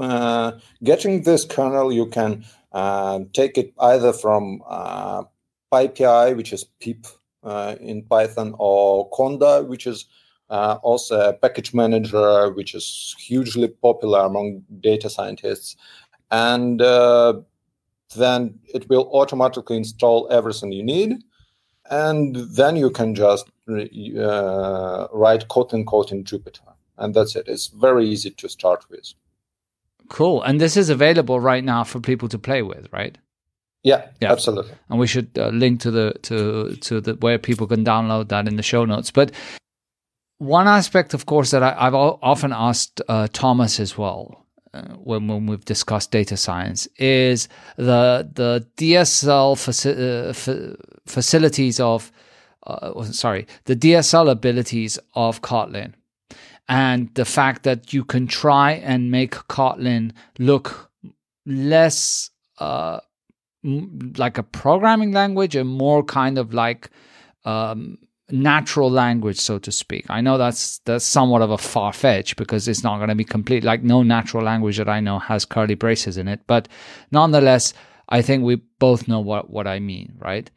uh, 0.00 0.52
getting 0.82 1.22
this 1.22 1.44
kernel, 1.44 1.92
you 1.92 2.06
can 2.06 2.44
uh, 2.72 3.20
take 3.32 3.58
it 3.58 3.72
either 3.80 4.12
from 4.12 4.62
uh, 4.66 5.24
PyPI, 5.72 6.36
which 6.36 6.52
is 6.52 6.64
pip 6.64 7.06
uh, 7.42 7.76
in 7.80 8.02
Python, 8.02 8.54
or 8.58 9.10
Conda, 9.10 9.66
which 9.66 9.86
is 9.86 10.06
uh, 10.50 10.78
also 10.82 11.28
a 11.28 11.32
package 11.32 11.72
manager, 11.72 12.50
which 12.50 12.74
is 12.74 13.14
hugely 13.18 13.68
popular 13.68 14.20
among 14.20 14.64
data 14.80 15.08
scientists. 15.08 15.76
And 16.30 16.82
uh, 16.82 17.40
then 18.16 18.58
it 18.74 18.88
will 18.88 19.08
automatically 19.12 19.76
install 19.76 20.28
everything 20.30 20.72
you 20.72 20.82
need. 20.82 21.22
And 21.90 22.36
then 22.36 22.76
you 22.76 22.90
can 22.90 23.14
just 23.14 23.48
uh, 23.68 25.06
write 25.12 25.48
Kotlin 25.48 25.86
code 25.86 26.12
in 26.12 26.24
Jupyter. 26.24 26.74
And 26.98 27.14
that's 27.14 27.34
it. 27.34 27.48
It's 27.48 27.68
very 27.68 28.06
easy 28.06 28.30
to 28.30 28.48
start 28.48 28.84
with. 28.90 29.14
Cool. 30.10 30.42
And 30.42 30.60
this 30.60 30.76
is 30.76 30.90
available 30.90 31.40
right 31.40 31.64
now 31.64 31.84
for 31.84 32.00
people 32.00 32.28
to 32.28 32.38
play 32.38 32.62
with, 32.62 32.88
right? 32.92 33.16
Yeah, 33.82 34.08
yeah, 34.20 34.32
absolutely. 34.32 34.74
And 34.90 34.98
we 34.98 35.06
should 35.06 35.30
uh, 35.38 35.48
link 35.48 35.80
to 35.80 35.90
the 35.90 36.12
to 36.22 36.76
to 36.76 37.00
the 37.00 37.14
where 37.14 37.38
people 37.38 37.66
can 37.66 37.82
download 37.82 38.28
that 38.28 38.46
in 38.46 38.56
the 38.56 38.62
show 38.62 38.84
notes. 38.84 39.10
But 39.10 39.32
one 40.36 40.68
aspect, 40.68 41.14
of 41.14 41.24
course, 41.24 41.50
that 41.52 41.62
I, 41.62 41.84
have 41.84 41.94
often 41.94 42.52
asked 42.52 43.00
uh, 43.08 43.28
Thomas 43.32 43.80
as 43.80 43.96
well 43.96 44.44
uh, 44.74 44.82
when 44.94 45.28
when 45.28 45.46
we've 45.46 45.64
discussed 45.64 46.10
data 46.10 46.36
science 46.36 46.88
is 46.98 47.48
the 47.76 48.28
the 48.34 48.66
DSL 48.76 49.54
faci- 49.56 50.28
uh, 50.28 50.32
fa- 50.32 50.76
facilities 51.06 51.80
of 51.80 52.12
uh, 52.66 53.02
sorry 53.04 53.46
the 53.64 53.76
DSL 53.76 54.30
abilities 54.30 54.98
of 55.14 55.40
Kotlin 55.40 55.94
and 56.70 57.12
the 57.14 57.24
fact 57.24 57.64
that 57.64 57.92
you 57.92 58.04
can 58.04 58.28
try 58.28 58.72
and 58.74 59.10
make 59.10 59.32
Kotlin 59.32 60.12
look 60.38 60.90
less 61.44 62.30
uh, 62.60 63.00
m- 63.64 64.12
like 64.16 64.38
a 64.38 64.44
programming 64.44 65.10
language 65.10 65.56
and 65.56 65.68
more 65.68 66.04
kind 66.04 66.38
of 66.38 66.54
like 66.54 66.88
um, 67.44 67.98
natural 68.30 68.88
language, 68.88 69.40
so 69.40 69.58
to 69.58 69.72
speak. 69.72 70.06
I 70.08 70.20
know 70.20 70.38
that's 70.38 70.78
that's 70.84 71.04
somewhat 71.04 71.42
of 71.42 71.50
a 71.50 71.58
far 71.58 71.92
fetch 71.92 72.36
because 72.36 72.68
it's 72.68 72.84
not 72.84 72.98
going 72.98 73.08
to 73.08 73.16
be 73.16 73.24
complete. 73.24 73.64
Like 73.64 73.82
no 73.82 74.04
natural 74.04 74.44
language 74.44 74.76
that 74.78 74.88
I 74.88 75.00
know 75.00 75.18
has 75.18 75.44
curly 75.44 75.74
braces 75.74 76.16
in 76.16 76.28
it, 76.28 76.40
but 76.46 76.68
nonetheless, 77.10 77.74
I 78.10 78.22
think 78.22 78.44
we 78.44 78.56
both 78.78 79.08
know 79.08 79.18
what 79.18 79.50
what 79.50 79.66
I 79.66 79.80
mean, 79.80 80.14
right? 80.20 80.48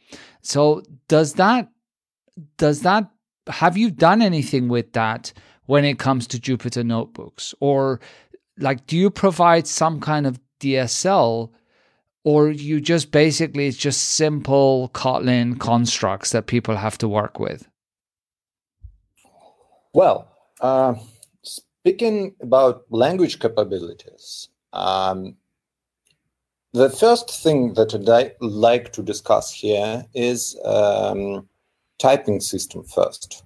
So 0.42 0.84
does 1.08 1.34
that 1.36 1.70
does 2.58 2.82
that 2.82 3.10
have 3.48 3.78
you 3.78 3.90
done 3.90 4.22
anything 4.22 4.70
with 4.70 4.94
that 4.94 5.34
when 5.66 5.86
it 5.86 6.00
comes 6.00 6.28
to 6.28 6.40
Jupyter 6.40 6.86
notebooks 6.86 7.54
or 7.60 8.00
like 8.58 8.86
do 8.86 8.98
you 8.98 9.10
provide 9.10 9.68
some 9.68 10.00
kind 10.00 10.28
of 10.28 10.40
DSL 10.60 11.50
or 12.24 12.50
you 12.50 12.80
just 12.80 13.12
basically 13.12 13.68
it's 13.68 13.78
just 13.78 14.02
simple 14.12 14.90
Kotlin 14.94 15.60
constructs 15.60 16.32
that 16.32 16.48
people 16.48 16.76
have 16.76 16.98
to 17.00 17.08
work 17.08 17.40
with? 17.40 17.68
Well, 19.94 20.28
uh, 20.62 20.96
speaking 21.44 22.36
about 22.42 22.86
language 22.90 23.40
capabilities, 23.40 24.50
um, 24.72 25.36
the 26.72 26.90
first 26.90 27.30
thing 27.30 27.74
that 27.76 27.94
I'd 27.94 28.34
like 28.40 28.92
to 28.94 29.04
discuss 29.04 29.54
here 29.54 30.06
is 30.16 30.58
um, 30.66 31.48
typing 32.00 32.40
system 32.40 32.84
first. 32.84 33.44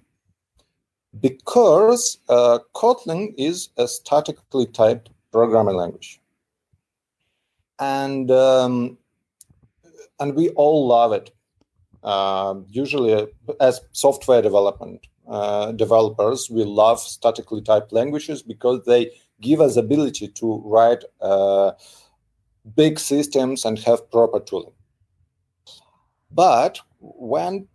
Because 1.20 2.18
uh, 2.28 2.58
Kotlin 2.74 3.34
is 3.38 3.70
a 3.76 3.88
statically 3.88 4.66
typed 4.66 5.10
programming 5.32 5.76
language 5.76 6.20
and 7.78 8.30
um, 8.30 8.98
and 10.20 10.34
we 10.34 10.50
all 10.50 10.86
love 10.86 11.12
it. 11.12 11.30
Uh, 12.02 12.54
usually, 12.68 13.26
as 13.60 13.80
software 13.92 14.42
development 14.42 15.06
uh, 15.28 15.72
developers, 15.72 16.48
we 16.50 16.64
love 16.64 17.00
statically 17.00 17.60
typed 17.60 17.92
languages 17.92 18.42
because 18.42 18.84
they 18.84 19.10
give 19.40 19.60
us 19.60 19.76
ability 19.76 20.28
to 20.28 20.62
write 20.64 21.04
uh, 21.20 21.72
big 22.76 22.98
systems 22.98 23.64
and 23.64 23.78
have 23.80 24.10
proper 24.10 24.40
tooling. 24.40 24.72
But 26.30 26.80
when 27.00 27.66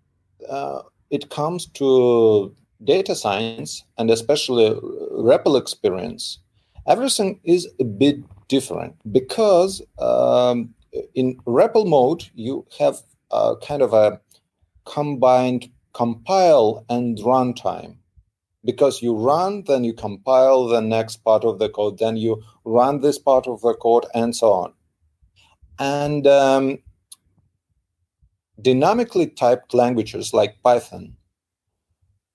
uh, 0.49 0.83
it 1.09 1.29
comes 1.29 1.67
to 1.67 2.55
data 2.83 3.15
science 3.15 3.83
and 3.97 4.09
especially 4.09 4.69
REPL 5.11 5.59
experience, 5.59 6.39
everything 6.87 7.39
is 7.43 7.67
a 7.79 7.83
bit 7.83 8.17
different 8.47 8.95
because 9.11 9.81
um, 9.99 10.73
in 11.15 11.37
REPL 11.45 11.87
mode, 11.87 12.29
you 12.35 12.65
have 12.79 13.01
a 13.31 13.55
kind 13.57 13.81
of 13.81 13.93
a 13.93 14.19
combined 14.85 15.69
compile 15.93 16.85
and 16.89 17.19
run 17.23 17.53
time 17.53 17.99
because 18.65 19.01
you 19.01 19.15
run, 19.15 19.63
then 19.63 19.83
you 19.83 19.93
compile 19.93 20.67
the 20.67 20.81
next 20.81 21.17
part 21.17 21.43
of 21.43 21.59
the 21.59 21.69
code, 21.69 21.99
then 21.99 22.17
you 22.17 22.41
run 22.63 23.01
this 23.01 23.19
part 23.19 23.47
of 23.47 23.61
the 23.61 23.73
code, 23.73 24.05
and 24.13 24.35
so 24.35 24.51
on. 24.51 24.73
And 25.79 26.25
um, 26.27 26.79
dynamically 28.61 29.27
typed 29.27 29.73
languages 29.73 30.33
like 30.33 30.61
Python 30.63 31.15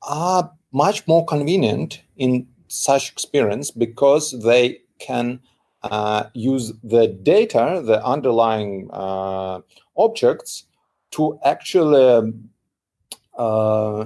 are 0.02 0.50
much 0.72 1.06
more 1.06 1.24
convenient 1.24 2.02
in 2.16 2.46
such 2.68 3.10
experience 3.10 3.70
because 3.70 4.38
they 4.42 4.80
can 4.98 5.40
uh, 5.82 6.24
use 6.34 6.72
the 6.82 7.08
data, 7.22 7.82
the 7.84 8.04
underlying 8.04 8.88
uh, 8.92 9.60
objects, 9.96 10.64
to 11.10 11.38
actually 11.44 12.32
uh, 13.38 14.04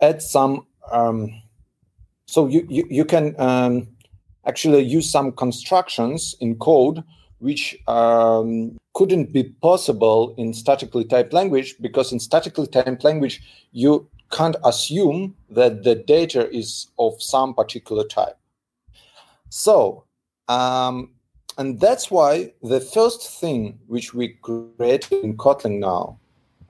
add 0.00 0.22
some. 0.22 0.66
Um, 0.92 1.42
so 2.26 2.46
you, 2.46 2.66
you, 2.68 2.86
you 2.88 3.04
can 3.04 3.34
um, 3.40 3.88
actually 4.46 4.82
use 4.82 5.10
some 5.10 5.32
constructions 5.32 6.36
in 6.40 6.56
code 6.56 7.02
which 7.38 7.76
um, 7.88 8.78
couldn't 8.92 9.32
be 9.32 9.44
possible 9.44 10.34
in 10.36 10.52
statically 10.52 11.04
typed 11.04 11.32
language 11.32 11.74
because 11.80 12.12
in 12.12 12.20
statically 12.20 12.66
typed 12.66 13.02
language 13.02 13.42
you 13.72 14.08
can't 14.30 14.56
assume 14.64 15.34
that 15.50 15.82
the 15.82 15.94
data 15.94 16.50
is 16.50 16.88
of 16.98 17.20
some 17.22 17.54
particular 17.54 18.04
type. 18.04 18.38
So 19.48 20.04
um, 20.48 21.10
and 21.58 21.78
that's 21.78 22.10
why 22.10 22.52
the 22.62 22.80
first 22.80 23.40
thing 23.40 23.78
which 23.86 24.14
we 24.14 24.28
create 24.42 25.10
in 25.12 25.36
Kotlin 25.36 25.78
now 25.78 26.18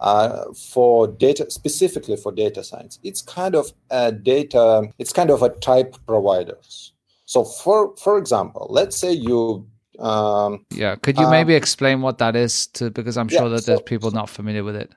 uh, 0.00 0.52
for 0.52 1.06
data, 1.06 1.50
specifically 1.50 2.16
for 2.16 2.32
data 2.32 2.64
science, 2.64 2.98
it's 3.02 3.22
kind 3.22 3.54
of 3.54 3.72
a 3.90 4.12
data, 4.12 4.82
it's 4.98 5.12
kind 5.12 5.30
of 5.30 5.42
a 5.42 5.50
type 5.50 5.96
providers. 6.06 6.92
So 7.24 7.44
for 7.44 7.96
for 7.96 8.18
example, 8.18 8.66
let's 8.70 8.96
say 8.96 9.12
you 9.12 9.66
um, 9.98 10.64
yeah, 10.70 10.96
could 10.96 11.18
you 11.18 11.28
maybe 11.28 11.54
um, 11.54 11.58
explain 11.58 12.00
what 12.00 12.18
that 12.18 12.34
is 12.34 12.66
to 12.68 12.90
because 12.90 13.16
I'm 13.16 13.28
sure 13.28 13.44
yeah, 13.44 13.48
that 13.50 13.64
so, 13.64 13.72
there's 13.72 13.82
people 13.82 14.10
not 14.10 14.28
familiar 14.28 14.64
with 14.64 14.76
it. 14.76 14.92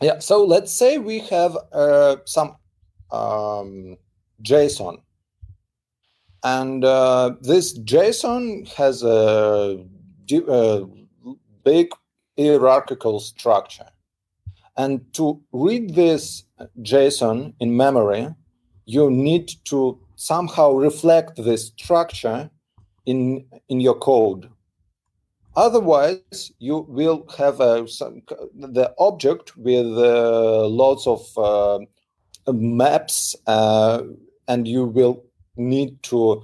Yeah, 0.00 0.18
so 0.18 0.44
let's 0.44 0.72
say 0.72 0.98
we 0.98 1.18
have 1.20 1.56
uh, 1.72 2.16
some 2.24 2.56
um, 3.10 3.96
JSON 4.42 5.02
and 6.42 6.84
uh, 6.84 7.32
this 7.40 7.78
JSON 7.78 8.66
has 8.74 9.02
a, 9.02 9.84
a, 10.48 10.86
big 11.62 11.90
hierarchical 12.38 13.20
structure. 13.20 13.86
And 14.78 15.12
to 15.12 15.42
read 15.52 15.94
this 15.94 16.44
JSON 16.80 17.52
in 17.60 17.76
memory, 17.76 18.34
you 18.86 19.10
need 19.10 19.52
to 19.64 20.00
somehow 20.16 20.72
reflect 20.72 21.36
this 21.36 21.66
structure 21.66 22.48
in, 23.04 23.44
in 23.68 23.80
your 23.80 23.94
code. 23.94 24.48
Otherwise, 25.60 26.52
you 26.58 26.86
will 26.88 27.26
have 27.36 27.56
some, 27.90 28.22
the 28.54 28.94
object 28.98 29.54
with 29.58 29.86
uh, 29.98 30.66
lots 30.66 31.06
of 31.06 31.20
uh, 31.36 31.80
maps, 32.50 33.36
uh, 33.46 34.02
and 34.48 34.66
you 34.66 34.86
will 34.86 35.22
need 35.56 36.02
to 36.02 36.42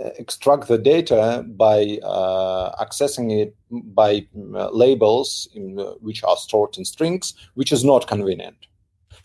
uh, 0.00 0.08
extract 0.18 0.66
the 0.66 0.78
data 0.78 1.44
by 1.46 1.98
uh, 2.02 2.82
accessing 2.82 3.38
it 3.38 3.54
by 3.70 4.26
labels 4.72 5.46
in, 5.54 5.76
which 6.00 6.24
are 6.24 6.38
stored 6.38 6.78
in 6.78 6.86
strings, 6.86 7.34
which 7.52 7.70
is 7.70 7.84
not 7.84 8.08
convenient. 8.08 8.56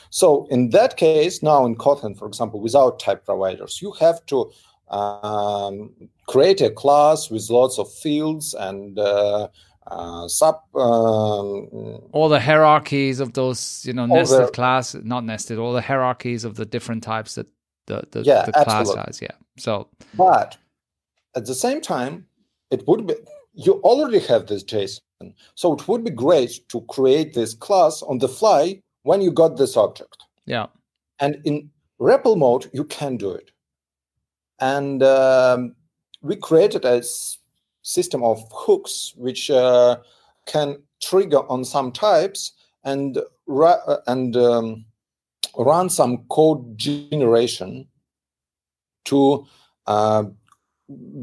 So 0.10 0.48
in 0.52 0.72
that 0.72 0.98
case, 0.98 1.42
now 1.42 1.66
in 1.66 1.78
Kotlin, 1.78 2.18
for 2.18 2.28
example, 2.28 2.60
without 2.60 3.00
type 3.00 3.24
providers, 3.24 3.82
you 3.82 3.94
have 4.02 4.26
to 4.26 4.52
um, 4.90 5.92
create 6.28 6.62
a 6.62 6.70
class 6.70 7.30
with 7.30 7.50
lots 7.50 7.80
of 7.80 7.92
fields 7.92 8.54
and 8.54 9.00
uh, 9.00 9.48
uh, 9.88 10.28
sub 10.28 10.62
um, 10.76 11.68
all 12.12 12.30
the 12.30 12.40
hierarchies 12.40 13.20
of 13.20 13.34
those 13.34 13.84
you 13.86 13.94
know 13.94 14.06
nested 14.06 14.48
the, 14.48 14.52
class 14.52 14.96
not 14.96 15.26
nested 15.26 15.58
all 15.58 15.74
the 15.74 15.82
hierarchies 15.82 16.46
of 16.46 16.56
the 16.56 16.66
different 16.66 17.04
types 17.04 17.36
that 17.36 17.48
the 17.88 18.04
the, 18.12 18.22
yeah, 18.22 18.46
the 18.46 18.52
class 18.52 18.68
absolutely. 18.68 19.04
has. 19.08 19.22
Yeah. 19.22 19.36
So, 19.58 19.88
but 20.16 20.58
at 21.36 21.46
the 21.46 21.56
same 21.56 21.82
time, 21.82 22.26
it 22.72 22.88
would 22.88 23.08
be 23.08 23.16
you 23.54 23.74
already 23.82 24.20
have 24.20 24.48
this 24.48 24.64
JSON, 24.64 25.34
so 25.56 25.74
it 25.74 25.88
would 25.88 26.04
be 26.04 26.12
great 26.12 26.68
to 26.70 26.82
create 26.82 27.34
this 27.34 27.54
class 27.54 28.02
on 28.04 28.18
the 28.20 28.30
fly 28.30 28.82
when 29.04 29.22
you 29.22 29.32
got 29.32 29.58
this 29.58 29.78
object. 29.78 30.18
Yeah. 30.46 30.68
And 31.20 31.40
in 31.46 31.70
REPL 32.00 32.38
mode, 32.38 32.70
you 32.74 32.84
can 32.86 33.18
do 33.18 33.32
it. 33.32 33.52
And 34.60 35.04
um, 35.04 35.76
we 36.22 36.36
created 36.36 36.86
a 36.86 37.04
system 37.82 38.24
of 38.24 38.44
hooks 38.52 39.14
which 39.18 39.52
uh, 39.52 39.98
can 40.46 40.82
trigger 41.02 41.50
on 41.50 41.66
some 41.66 41.92
types 41.92 42.54
and 42.84 43.20
ra- 43.46 43.98
and 44.08 44.36
um, 44.36 44.86
run 45.58 45.90
some 45.90 46.20
code 46.30 46.78
generation 46.78 47.88
to 49.06 49.46
uh, 49.88 50.24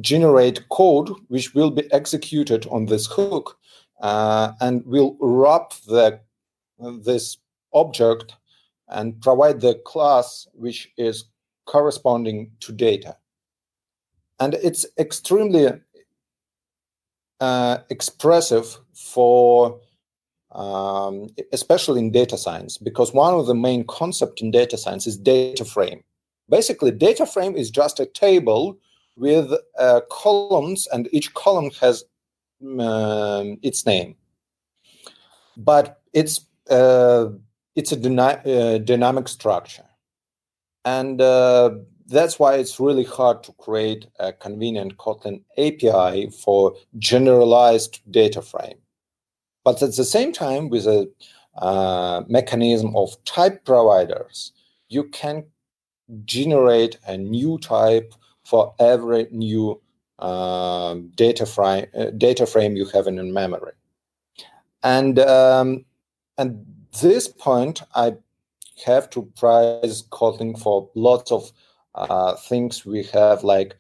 generate 0.00 0.68
code 0.68 1.10
which 1.28 1.54
will 1.54 1.70
be 1.70 1.90
executed 1.92 2.66
on 2.70 2.86
this 2.86 3.06
hook 3.06 3.58
uh, 4.02 4.52
and 4.60 4.84
will 4.86 5.16
wrap 5.20 5.72
the 5.86 6.20
this 7.02 7.38
object 7.74 8.34
and 8.88 9.20
provide 9.20 9.60
the 9.60 9.74
class 9.84 10.48
which 10.52 10.90
is 10.96 11.24
corresponding 11.66 12.50
to 12.60 12.72
data 12.72 13.16
and 14.40 14.54
it's 14.54 14.86
extremely 14.98 15.68
uh, 17.40 17.78
expressive 17.90 18.76
for 18.94 19.78
um, 20.52 21.28
especially 21.52 22.00
in 22.00 22.10
data 22.10 22.36
science, 22.36 22.76
because 22.76 23.14
one 23.14 23.34
of 23.34 23.46
the 23.46 23.54
main 23.54 23.84
concepts 23.86 24.42
in 24.42 24.50
data 24.50 24.76
science 24.76 25.06
is 25.06 25.16
data 25.16 25.64
frame. 25.64 26.02
Basically, 26.48 26.90
data 26.90 27.24
frame 27.24 27.54
is 27.54 27.70
just 27.70 28.00
a 28.00 28.06
table 28.06 28.76
with 29.16 29.52
uh, 29.78 30.00
columns, 30.10 30.88
and 30.92 31.08
each 31.12 31.32
column 31.34 31.70
has 31.80 32.02
um, 32.80 33.58
its 33.62 33.86
name, 33.86 34.16
but 35.56 36.00
it's 36.12 36.46
uh, 36.68 37.26
it's 37.76 37.92
a 37.92 37.96
dyna- 37.96 38.42
uh, 38.44 38.78
dynamic 38.78 39.28
structure, 39.28 39.86
and 40.84 41.20
uh, 41.20 41.70
that's 42.10 42.38
why 42.38 42.56
it's 42.56 42.80
really 42.80 43.04
hard 43.04 43.42
to 43.44 43.52
create 43.52 44.06
a 44.18 44.32
convenient 44.32 44.96
Kotlin 44.96 45.42
API 45.56 46.30
for 46.30 46.74
generalized 46.98 48.00
data 48.10 48.42
frame. 48.42 48.78
But 49.64 49.82
at 49.82 49.94
the 49.94 50.04
same 50.04 50.32
time, 50.32 50.68
with 50.68 50.86
a 50.86 51.08
uh, 51.56 52.22
mechanism 52.28 52.96
of 52.96 53.22
type 53.24 53.64
providers, 53.64 54.52
you 54.88 55.04
can 55.04 55.44
generate 56.24 56.98
a 57.06 57.16
new 57.16 57.58
type 57.58 58.12
for 58.44 58.74
every 58.80 59.28
new 59.30 59.80
uh, 60.18 60.96
data 61.14 61.46
frame 61.46 61.86
uh, 61.96 62.10
data 62.10 62.44
frame 62.44 62.76
you 62.76 62.86
have 62.86 63.06
in 63.06 63.32
memory. 63.32 63.72
And 64.82 65.18
um, 65.20 65.84
this 67.00 67.28
point, 67.28 67.82
I 67.94 68.16
have 68.84 69.10
to 69.10 69.22
prize 69.36 70.02
Kotlin 70.10 70.58
for 70.58 70.90
lots 70.94 71.30
of 71.30 71.52
uh, 72.00 72.34
things 72.36 72.86
we 72.86 73.02
have 73.04 73.44
like 73.44 73.76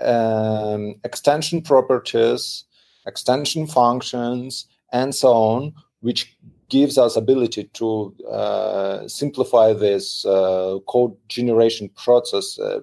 um, 0.00 0.96
extension 1.04 1.62
properties, 1.62 2.64
extension 3.06 3.66
functions, 3.66 4.66
and 4.92 5.14
so 5.14 5.32
on, 5.32 5.72
which 6.00 6.36
gives 6.68 6.98
us 6.98 7.16
ability 7.16 7.64
to 7.74 8.14
uh, 8.30 9.06
simplify 9.08 9.72
this 9.72 10.24
uh, 10.26 10.78
code 10.86 11.16
generation 11.28 11.88
process 11.96 12.58
uh, 12.58 12.80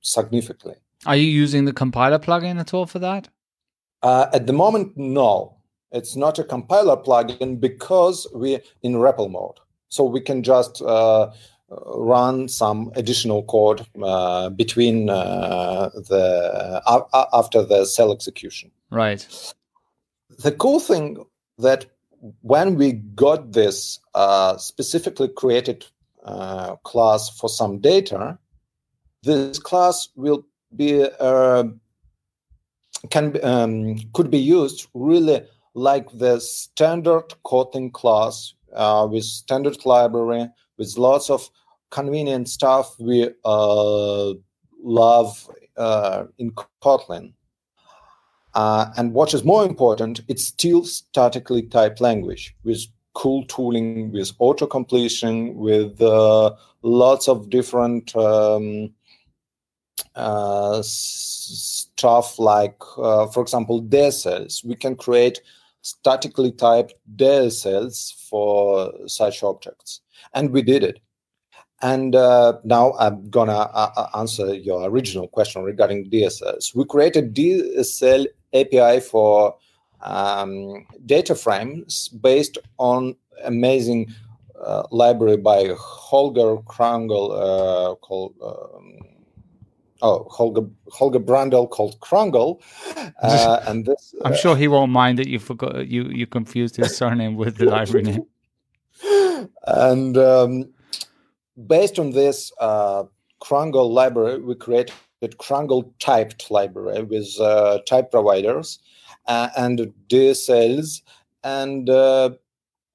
significantly. 0.00 0.74
Are 1.06 1.16
you 1.16 1.24
using 1.26 1.64
the 1.64 1.72
compiler 1.72 2.18
plugin 2.18 2.60
at 2.60 2.74
all 2.74 2.86
for 2.86 2.98
that? 2.98 3.28
Uh, 4.02 4.26
at 4.32 4.46
the 4.46 4.52
moment, 4.52 4.96
no. 4.96 5.56
It's 5.92 6.16
not 6.16 6.38
a 6.38 6.44
compiler 6.44 6.96
plugin 6.96 7.60
because 7.60 8.26
we're 8.32 8.60
in 8.82 8.94
REPL 8.94 9.30
mode. 9.30 9.58
So 9.88 10.04
we 10.04 10.20
can 10.20 10.42
just 10.42 10.80
uh, 10.82 11.30
run 11.86 12.48
some 12.48 12.92
additional 12.96 13.42
code 13.44 13.86
uh, 14.02 14.50
between 14.50 15.06
the 15.06 16.82
after 17.32 17.62
the 17.62 17.84
cell 17.84 18.12
execution. 18.12 18.70
Right. 18.90 19.26
The 20.38 20.52
cool 20.52 20.80
thing 20.80 21.24
that 21.58 21.86
when 22.40 22.76
we 22.76 22.92
got 22.92 23.52
this 23.52 23.98
uh, 24.14 24.56
specifically 24.56 25.28
created 25.28 25.84
uh, 26.24 26.76
class 26.76 27.28
for 27.30 27.48
some 27.48 27.78
data, 27.78 28.38
this 29.22 29.58
class 29.58 30.08
will 30.14 30.44
be 30.74 31.04
uh, 31.20 31.64
can 33.10 33.44
um, 33.44 33.98
could 34.12 34.30
be 34.30 34.38
used 34.38 34.86
really 34.94 35.42
like 35.74 36.06
the 36.12 36.38
standard 36.40 37.34
Kotlin 37.44 37.92
class 37.92 38.54
uh, 38.74 39.06
with 39.10 39.24
standard 39.24 39.84
library 39.84 40.48
with 40.78 40.96
lots 40.96 41.30
of 41.30 41.50
convenient 41.92 42.48
stuff 42.48 42.98
we 42.98 43.30
uh, 43.44 44.32
love 44.82 45.48
uh, 45.76 46.24
in 46.38 46.50
Kotlin. 46.82 47.34
Uh, 48.54 48.90
and 48.96 49.14
what 49.14 49.32
is 49.32 49.44
more 49.44 49.64
important, 49.64 50.20
it's 50.28 50.44
still 50.44 50.84
statically 50.84 51.62
typed 51.62 52.00
language 52.00 52.56
with 52.64 52.84
cool 53.14 53.44
tooling, 53.46 54.10
with 54.10 54.32
auto 54.38 54.66
completion, 54.66 55.54
with 55.54 56.00
uh, 56.02 56.54
lots 56.82 57.28
of 57.28 57.48
different 57.50 58.14
um, 58.16 58.92
uh, 60.14 60.82
stuff 60.82 62.38
like, 62.38 62.76
uh, 62.98 63.26
for 63.28 63.42
example, 63.42 63.82
DSLs. 63.82 64.64
We 64.64 64.74
can 64.76 64.96
create 64.96 65.40
statically 65.82 66.52
typed 66.52 66.94
DSLs 67.16 68.28
for 68.28 68.92
such 69.06 69.42
objects. 69.42 70.00
And 70.34 70.50
we 70.50 70.62
did 70.62 70.84
it. 70.84 71.00
And 71.82 72.14
uh, 72.14 72.58
now 72.64 72.94
I'm 72.98 73.28
gonna 73.28 73.52
uh, 73.52 73.90
uh 73.96 74.18
answer 74.18 74.54
your 74.54 74.88
original 74.88 75.26
question 75.26 75.62
regarding 75.64 76.08
DSLs. 76.10 76.74
We 76.74 76.84
created 76.84 77.34
DSL 77.34 78.26
API 78.54 79.00
for 79.00 79.56
um, 80.00 80.86
data 81.06 81.34
frames 81.34 82.08
based 82.08 82.58
on 82.78 83.16
amazing 83.44 84.14
uh, 84.64 84.84
library 84.90 85.36
by 85.36 85.74
Holger 85.76 86.56
Krangl 86.58 87.32
uh, 87.32 87.94
called 87.96 88.34
um, 88.42 88.98
oh 90.02 90.28
Holger 90.30 90.68
Holger 90.92 91.20
Brandl 91.20 91.68
called 91.68 91.98
Krangl, 91.98 92.60
uh, 93.22 93.60
and 93.66 93.86
this. 93.86 94.14
I'm 94.24 94.36
sure 94.36 94.54
he 94.56 94.68
won't 94.68 94.92
mind 94.92 95.18
that 95.18 95.28
you 95.28 95.40
forgot 95.40 95.88
you 95.88 96.04
you 96.04 96.26
confused 96.28 96.76
his 96.76 96.96
surname 96.96 97.34
with 97.34 97.56
the 97.56 97.66
library 97.66 98.04
name. 98.04 98.26
And 99.66 100.16
um, 100.18 100.72
based 101.66 101.98
on 101.98 102.10
this 102.10 102.52
uh, 102.60 103.04
Krangl 103.42 103.90
library, 103.90 104.40
we 104.40 104.54
created 104.54 104.92
Krangl 105.22 105.90
typed 105.98 106.50
library 106.50 107.02
with 107.02 107.28
uh, 107.40 107.78
type 107.86 108.10
providers 108.10 108.78
uh, 109.26 109.48
and 109.56 109.92
DSLs, 110.08 111.02
and 111.44 111.88
uh, 111.90 112.30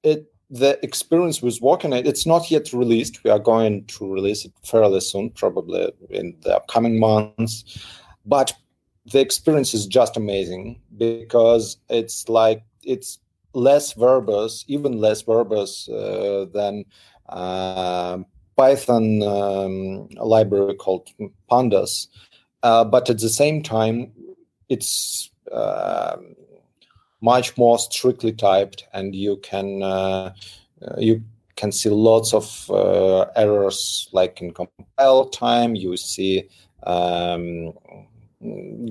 it 0.02 0.32
the 0.50 0.82
experience 0.82 1.42
was 1.42 1.60
working. 1.60 1.92
It's 1.92 2.24
not 2.24 2.50
yet 2.50 2.72
released. 2.72 3.22
We 3.22 3.30
are 3.30 3.38
going 3.38 3.84
to 3.84 4.10
release 4.10 4.46
it 4.46 4.52
fairly 4.64 5.00
soon, 5.00 5.30
probably 5.30 5.92
in 6.08 6.36
the 6.40 6.56
upcoming 6.56 6.98
months. 6.98 7.78
But 8.24 8.54
the 9.04 9.20
experience 9.20 9.74
is 9.74 9.86
just 9.86 10.16
amazing 10.16 10.80
because 10.96 11.76
it's 11.90 12.28
like 12.30 12.62
it's 12.82 13.18
less 13.52 13.92
verbose, 13.94 14.64
even 14.68 14.98
less 14.98 15.22
verbose 15.22 15.88
uh, 15.90 16.46
than 16.52 16.84
uh, 17.28 18.18
Python 18.58 19.22
um, 19.22 20.08
library 20.16 20.74
called 20.74 21.08
Pandas, 21.48 22.08
uh, 22.64 22.84
but 22.84 23.08
at 23.08 23.20
the 23.20 23.28
same 23.28 23.62
time, 23.62 24.12
it's 24.68 25.30
uh, 25.52 26.16
much 27.20 27.56
more 27.56 27.78
strictly 27.78 28.32
typed, 28.32 28.84
and 28.92 29.14
you 29.14 29.36
can 29.38 29.82
uh, 29.82 30.34
uh 30.82 30.96
you 30.98 31.22
can 31.54 31.70
see 31.72 31.88
lots 31.88 32.34
of 32.34 32.70
uh, 32.70 33.26
errors, 33.36 34.08
like 34.12 34.42
in 34.42 34.52
compile 34.52 35.28
time. 35.28 35.76
You 35.76 35.96
see 35.96 36.48
um, 36.82 37.72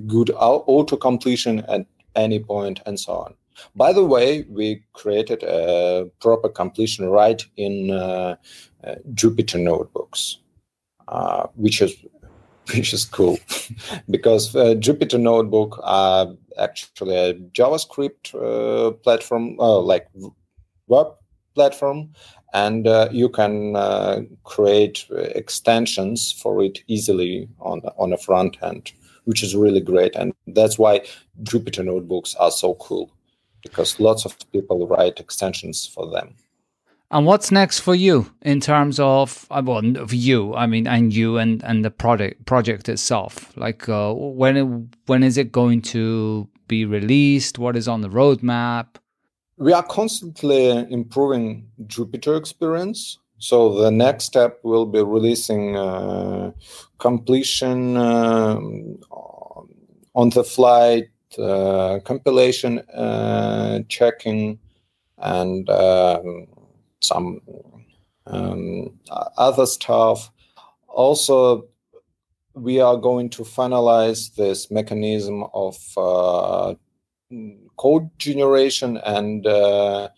good 0.07 0.31
auto 0.31 0.95
completion 0.95 1.59
at 1.67 1.85
any 2.15 2.39
point, 2.39 2.79
and 2.85 2.97
so 2.97 3.13
on. 3.13 3.33
By 3.75 3.93
the 3.93 4.03
way, 4.05 4.45
we 4.49 4.83
created 4.93 5.43
a 5.43 6.09
proper 6.19 6.49
completion 6.49 7.09
right 7.09 7.43
in 7.57 7.91
uh, 7.91 8.35
uh, 8.83 8.95
Jupyter 9.13 9.59
notebooks, 9.61 10.39
uh, 11.07 11.47
which 11.55 11.81
is 11.81 11.95
which 12.75 12.93
is 12.93 13.05
cool 13.05 13.39
because 14.09 14.55
uh, 14.55 14.75
Jupyter 14.75 15.19
notebook 15.19 15.79
are 15.83 16.27
actually 16.59 17.15
a 17.15 17.33
JavaScript 17.33 18.35
uh, 18.35 18.91
platform, 18.91 19.55
like 19.57 20.07
web 20.87 21.07
platform, 21.55 22.09
and 22.53 22.87
you 23.11 23.29
can 23.29 23.73
create 24.43 25.05
extensions 25.11 26.31
for 26.31 26.61
it 26.63 26.79
easily 26.87 27.47
on 27.59 27.81
on 27.97 28.13
a 28.13 28.17
front 28.17 28.57
end 28.61 28.91
which 29.27 29.43
is 29.43 29.53
really 29.53 29.81
great. 29.81 30.15
And 30.15 30.33
that's 30.47 30.79
why 30.79 31.01
Jupyter 31.43 31.83
notebooks 31.83 32.33
are 32.35 32.49
so 32.49 32.75
cool 32.75 33.11
because 33.67 33.99
lots 33.99 34.25
of 34.25 34.37
people 34.51 34.87
write 34.87 35.19
extensions 35.19 35.85
for 35.85 36.09
them. 36.09 36.35
And 37.09 37.25
what's 37.25 37.51
next 37.51 37.79
for 37.79 37.95
you 37.95 38.29
in 38.41 38.59
terms 38.59 38.99
of 38.99 39.47
uh, 39.49 39.61
well, 39.63 39.97
of 39.97 40.13
you? 40.13 40.53
I 40.55 40.67
mean, 40.67 40.87
and 40.87 41.13
you 41.13 41.37
and 41.37 41.63
and 41.63 41.85
the 41.85 41.91
project 41.91 42.45
project 42.45 42.89
itself. 42.89 43.55
Like, 43.55 43.87
uh, 43.87 44.13
when 44.13 44.57
it, 44.57 44.67
when 45.05 45.23
is 45.23 45.37
it 45.37 45.51
going 45.51 45.81
to 45.93 46.49
be 46.67 46.83
released? 46.83 47.59
What 47.59 47.77
is 47.77 47.87
on 47.87 48.01
the 48.01 48.09
roadmap? 48.09 48.87
We 49.57 49.71
are 49.71 49.83
constantly 49.83 50.69
improving 50.91 51.69
Jupyter 51.85 52.37
experience. 52.37 53.19
So 53.39 53.81
the 53.81 53.91
next 53.91 54.25
step 54.25 54.59
will 54.63 54.85
be 54.85 55.01
releasing 55.01 55.77
uh, 55.77 56.51
completion 56.97 57.95
um, 57.95 58.99
on 60.13 60.29
the 60.31 60.43
fly 60.43 61.07
compilation 61.35 62.79
uh, 62.79 63.79
checking 63.89 64.59
and 65.17 65.69
um, 65.69 66.47
some 67.01 67.41
um, 68.27 68.99
other 69.37 69.65
stuff. 69.65 70.31
Also, 70.87 71.67
we 72.53 72.79
are 72.79 72.97
going 72.97 73.29
to 73.29 73.43
finalize 73.43 74.33
this 74.35 74.71
mechanism 74.71 75.43
of 75.53 75.77
uh, 75.97 76.73
code 77.77 78.09
generation 78.17 78.97
and 79.05 79.45
uh, 79.45 80.09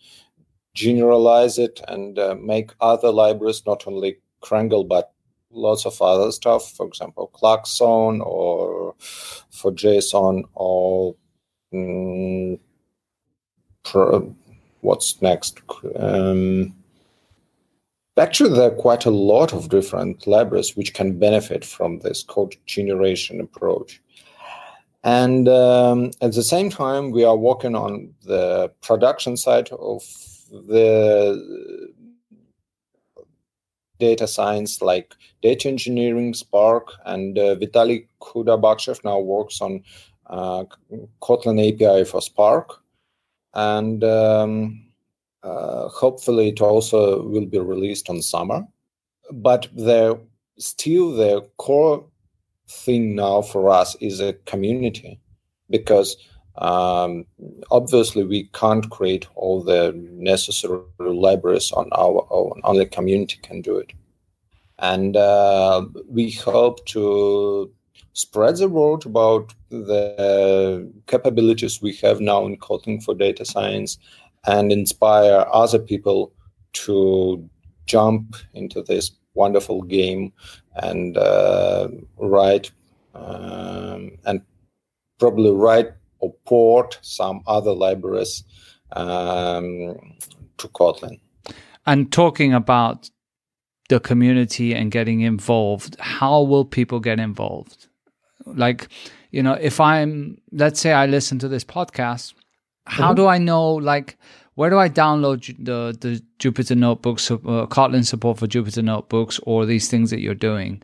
generalize 0.74 1.58
it 1.58 1.80
and 1.88 2.18
uh, 2.18 2.34
make 2.40 2.70
other 2.80 3.10
libraries, 3.10 3.62
not 3.66 3.86
only 3.86 4.18
Krangl, 4.42 4.86
but 4.88 5.12
lots 5.50 5.86
of 5.86 6.00
other 6.00 6.32
stuff, 6.32 6.72
for 6.72 6.86
example, 6.86 7.28
Klaxon 7.28 8.20
or 8.20 8.94
for 9.50 9.72
JSON 9.72 10.44
or 10.54 11.14
mm, 11.72 12.58
pro, 13.84 14.34
what's 14.80 15.20
next? 15.20 15.60
Um, 15.96 16.74
actually, 18.16 18.54
there 18.54 18.70
are 18.70 18.74
quite 18.76 19.06
a 19.06 19.10
lot 19.10 19.52
of 19.52 19.68
different 19.68 20.26
libraries 20.26 20.76
which 20.76 20.94
can 20.94 21.18
benefit 21.18 21.64
from 21.64 22.00
this 22.00 22.22
code 22.22 22.56
generation 22.66 23.40
approach. 23.40 24.00
And 25.02 25.48
um, 25.48 26.10
at 26.20 26.34
the 26.34 26.42
same 26.42 26.68
time, 26.68 27.10
we 27.10 27.24
are 27.24 27.36
working 27.36 27.74
on 27.74 28.12
the 28.22 28.70
production 28.82 29.36
side 29.36 29.70
of 29.70 30.02
the 30.50 31.79
data 34.00 34.26
science 34.26 34.82
like 34.82 35.14
data 35.42 35.68
engineering, 35.68 36.34
Spark, 36.34 36.92
and 37.04 37.38
uh, 37.38 37.54
Vitaly 37.56 38.08
Khudobakhshov 38.20 39.04
now 39.04 39.20
works 39.20 39.60
on 39.60 39.82
uh, 40.26 40.64
Kotlin 41.22 41.60
API 41.60 42.04
for 42.04 42.20
Spark. 42.20 42.80
And 43.54 44.02
um, 44.02 44.86
uh, 45.42 45.88
hopefully 45.88 46.48
it 46.48 46.60
also 46.60 47.22
will 47.22 47.46
be 47.46 47.58
released 47.58 48.10
on 48.10 48.22
summer. 48.22 48.66
But 49.32 49.68
the 49.74 50.20
still 50.58 51.12
the 51.12 51.48
core 51.56 52.04
thing 52.68 53.14
now 53.14 53.42
for 53.42 53.70
us 53.70 53.96
is 54.00 54.20
a 54.20 54.34
community 54.46 55.20
because 55.68 56.16
um, 56.60 57.24
obviously 57.70 58.24
we 58.24 58.44
can't 58.52 58.88
create 58.90 59.26
all 59.34 59.62
the 59.62 59.92
necessary 60.12 60.80
libraries 60.98 61.72
on 61.72 61.88
our 61.92 62.26
own. 62.30 62.60
Only 62.64 62.86
community 62.86 63.38
can 63.42 63.62
do 63.62 63.78
it. 63.78 63.92
And 64.78 65.16
uh, 65.16 65.86
we 66.06 66.30
hope 66.30 66.84
to 66.86 67.70
spread 68.12 68.56
the 68.56 68.68
word 68.68 69.06
about 69.06 69.54
the 69.70 70.90
capabilities 71.06 71.80
we 71.80 71.94
have 71.96 72.20
now 72.20 72.44
in 72.44 72.56
Kotlin 72.56 73.02
for 73.02 73.14
data 73.14 73.44
science 73.44 73.98
and 74.46 74.72
inspire 74.72 75.46
other 75.52 75.78
people 75.78 76.32
to 76.72 77.48
jump 77.86 78.36
into 78.54 78.82
this 78.82 79.12
wonderful 79.34 79.82
game 79.82 80.32
and 80.76 81.16
uh, 81.16 81.88
write 82.18 82.70
um, 83.14 84.12
and 84.24 84.42
probably 85.18 85.50
write 85.50 85.92
or 86.20 86.34
port 86.46 86.98
some 87.02 87.42
other 87.46 87.72
libraries 87.72 88.44
um, 88.92 89.96
to 90.58 90.68
Kotlin. 90.68 91.20
And 91.86 92.12
talking 92.12 92.54
about 92.54 93.10
the 93.88 94.00
community 94.00 94.74
and 94.74 94.90
getting 94.90 95.20
involved, 95.20 95.96
how 95.98 96.42
will 96.42 96.64
people 96.64 97.00
get 97.00 97.18
involved? 97.18 97.88
Like, 98.46 98.88
you 99.30 99.42
know, 99.42 99.54
if 99.54 99.80
I'm, 99.80 100.40
let's 100.52 100.80
say 100.80 100.92
I 100.92 101.06
listen 101.06 101.38
to 101.40 101.48
this 101.48 101.64
podcast, 101.64 102.34
how 102.86 103.08
mm-hmm. 103.08 103.16
do 103.16 103.26
I 103.26 103.38
know, 103.38 103.74
like, 103.74 104.16
where 104.54 104.70
do 104.70 104.78
I 104.78 104.88
download 104.88 105.46
the 105.64 105.96
the 105.98 106.22
Jupyter 106.38 106.76
notebooks, 106.76 107.30
uh, 107.30 107.36
Kotlin 107.36 108.04
support 108.04 108.38
for 108.38 108.46
Jupyter 108.46 108.84
notebooks, 108.84 109.40
or 109.44 109.64
these 109.64 109.88
things 109.88 110.10
that 110.10 110.20
you're 110.20 110.34
doing? 110.34 110.82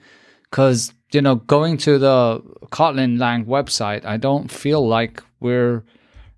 Because 0.51 0.94
you 1.12 1.20
know, 1.20 1.37
going 1.37 1.77
to 1.79 1.99
the 1.99 2.40
Kotlin 2.70 3.18
Lang 3.18 3.44
website, 3.44 4.05
I 4.05 4.16
don't 4.16 4.51
feel 4.51 4.87
like 4.87 5.22
we're 5.40 5.85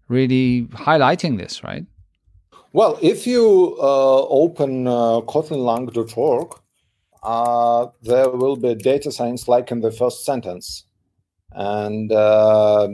really 0.09 0.63
highlighting 0.73 1.39
this, 1.39 1.63
right? 1.63 1.85
Well, 2.73 2.99
if 3.01 3.27
you 3.27 3.77
uh, 3.81 4.27
open 4.27 4.87
uh, 4.87 5.21
kotlinlang.org, 5.23 6.55
uh, 7.23 7.87
there 8.03 8.29
will 8.31 8.57
be 8.57 8.75
data 8.75 9.11
science 9.11 9.49
like 9.49 9.71
in 9.71 9.81
the 9.81 9.91
first 9.91 10.25
sentence. 10.25 10.85
And 11.53 12.13
uh, 12.13 12.89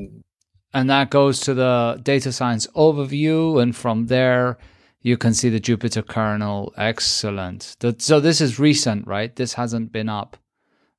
and 0.72 0.90
that 0.90 1.10
goes 1.10 1.40
to 1.40 1.54
the 1.54 2.00
data 2.02 2.32
science 2.32 2.66
overview. 2.74 3.60
And 3.60 3.74
from 3.74 4.06
there, 4.06 4.58
you 5.02 5.16
can 5.16 5.34
see 5.34 5.48
the 5.48 5.60
Jupyter 5.60 6.06
kernel. 6.06 6.72
Excellent. 6.76 7.76
So 7.98 8.20
this 8.20 8.40
is 8.40 8.58
recent, 8.58 9.06
right? 9.06 9.34
This 9.34 9.54
hasn't 9.54 9.92
been 9.92 10.08
up. 10.08 10.36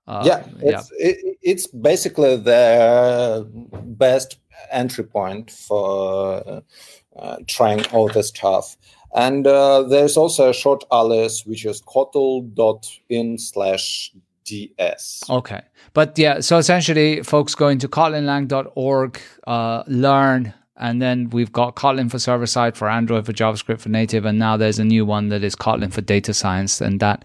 Uh, 0.08 0.24
yeah, 0.26 0.44
it's, 0.60 0.92
yeah. 0.92 1.08
It, 1.08 1.38
it's 1.42 1.68
basically 1.68 2.36
the 2.38 3.48
best 3.84 4.40
entry 4.72 5.04
point 5.04 5.52
for 5.52 6.64
uh, 7.18 7.38
trying 7.48 7.86
all 7.88 8.08
this 8.10 8.30
stuff. 8.30 8.78
And 9.16 9.48
uh, 9.48 9.84
there's 9.84 10.18
also 10.18 10.50
a 10.50 10.54
short 10.54 10.84
alias, 10.92 11.46
which 11.46 11.66
is 11.66 11.82
kotl.in 11.82 13.38
slash 13.38 14.12
ds. 14.44 15.24
Okay. 15.30 15.62
But 15.94 16.18
yeah, 16.20 16.42
so 16.42 16.58
essentially, 16.58 17.24
folks 17.24 17.56
go 17.56 17.70
into 17.70 17.88
kotlinlang.org, 17.88 19.20
uh, 19.48 19.84
learn, 19.88 20.54
and 20.78 21.02
then 21.02 21.30
we've 21.30 21.52
got 21.52 21.76
Kotlin 21.76 22.12
for 22.12 22.20
server 22.20 22.46
side, 22.46 22.76
for 22.76 22.90
Android, 22.90 23.26
for 23.26 23.32
JavaScript, 23.32 23.80
for 23.80 23.90
native, 23.90 24.26
and 24.26 24.38
now 24.38 24.58
there's 24.58 24.80
a 24.80 24.84
new 24.84 25.06
one 25.06 25.30
that 25.30 25.44
is 25.44 25.56
Kotlin 25.56 25.92
for 25.92 26.02
data 26.02 26.34
science, 26.34 26.82
and 26.82 27.00
that 27.00 27.24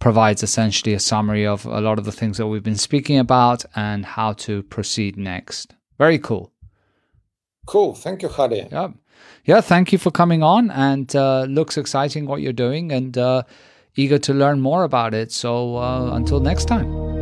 provides 0.00 0.42
essentially 0.42 0.94
a 0.94 0.98
summary 0.98 1.46
of 1.46 1.64
a 1.66 1.80
lot 1.80 1.98
of 1.98 2.04
the 2.04 2.12
things 2.12 2.38
that 2.38 2.48
we've 2.48 2.64
been 2.64 2.76
speaking 2.76 3.18
about 3.18 3.64
and 3.76 4.04
how 4.04 4.32
to 4.32 4.62
proceed 4.64 5.16
next. 5.16 5.74
Very 5.98 6.18
cool. 6.18 6.50
Cool. 7.66 7.94
Thank 7.94 8.22
you, 8.22 8.28
Hadi. 8.28 8.66
Yeah. 8.72 8.88
Yeah. 9.44 9.60
Thank 9.60 9.92
you 9.92 9.98
for 9.98 10.10
coming 10.10 10.42
on, 10.42 10.70
and 10.70 11.14
uh, 11.14 11.42
looks 11.44 11.76
exciting 11.76 12.26
what 12.26 12.40
you're 12.40 12.52
doing, 12.52 12.90
and 12.90 13.16
uh, 13.16 13.42
eager 13.94 14.18
to 14.18 14.34
learn 14.34 14.60
more 14.60 14.82
about 14.84 15.14
it. 15.14 15.30
So 15.30 15.76
uh, 15.76 16.10
until 16.14 16.40
next 16.40 16.64
time. 16.64 17.19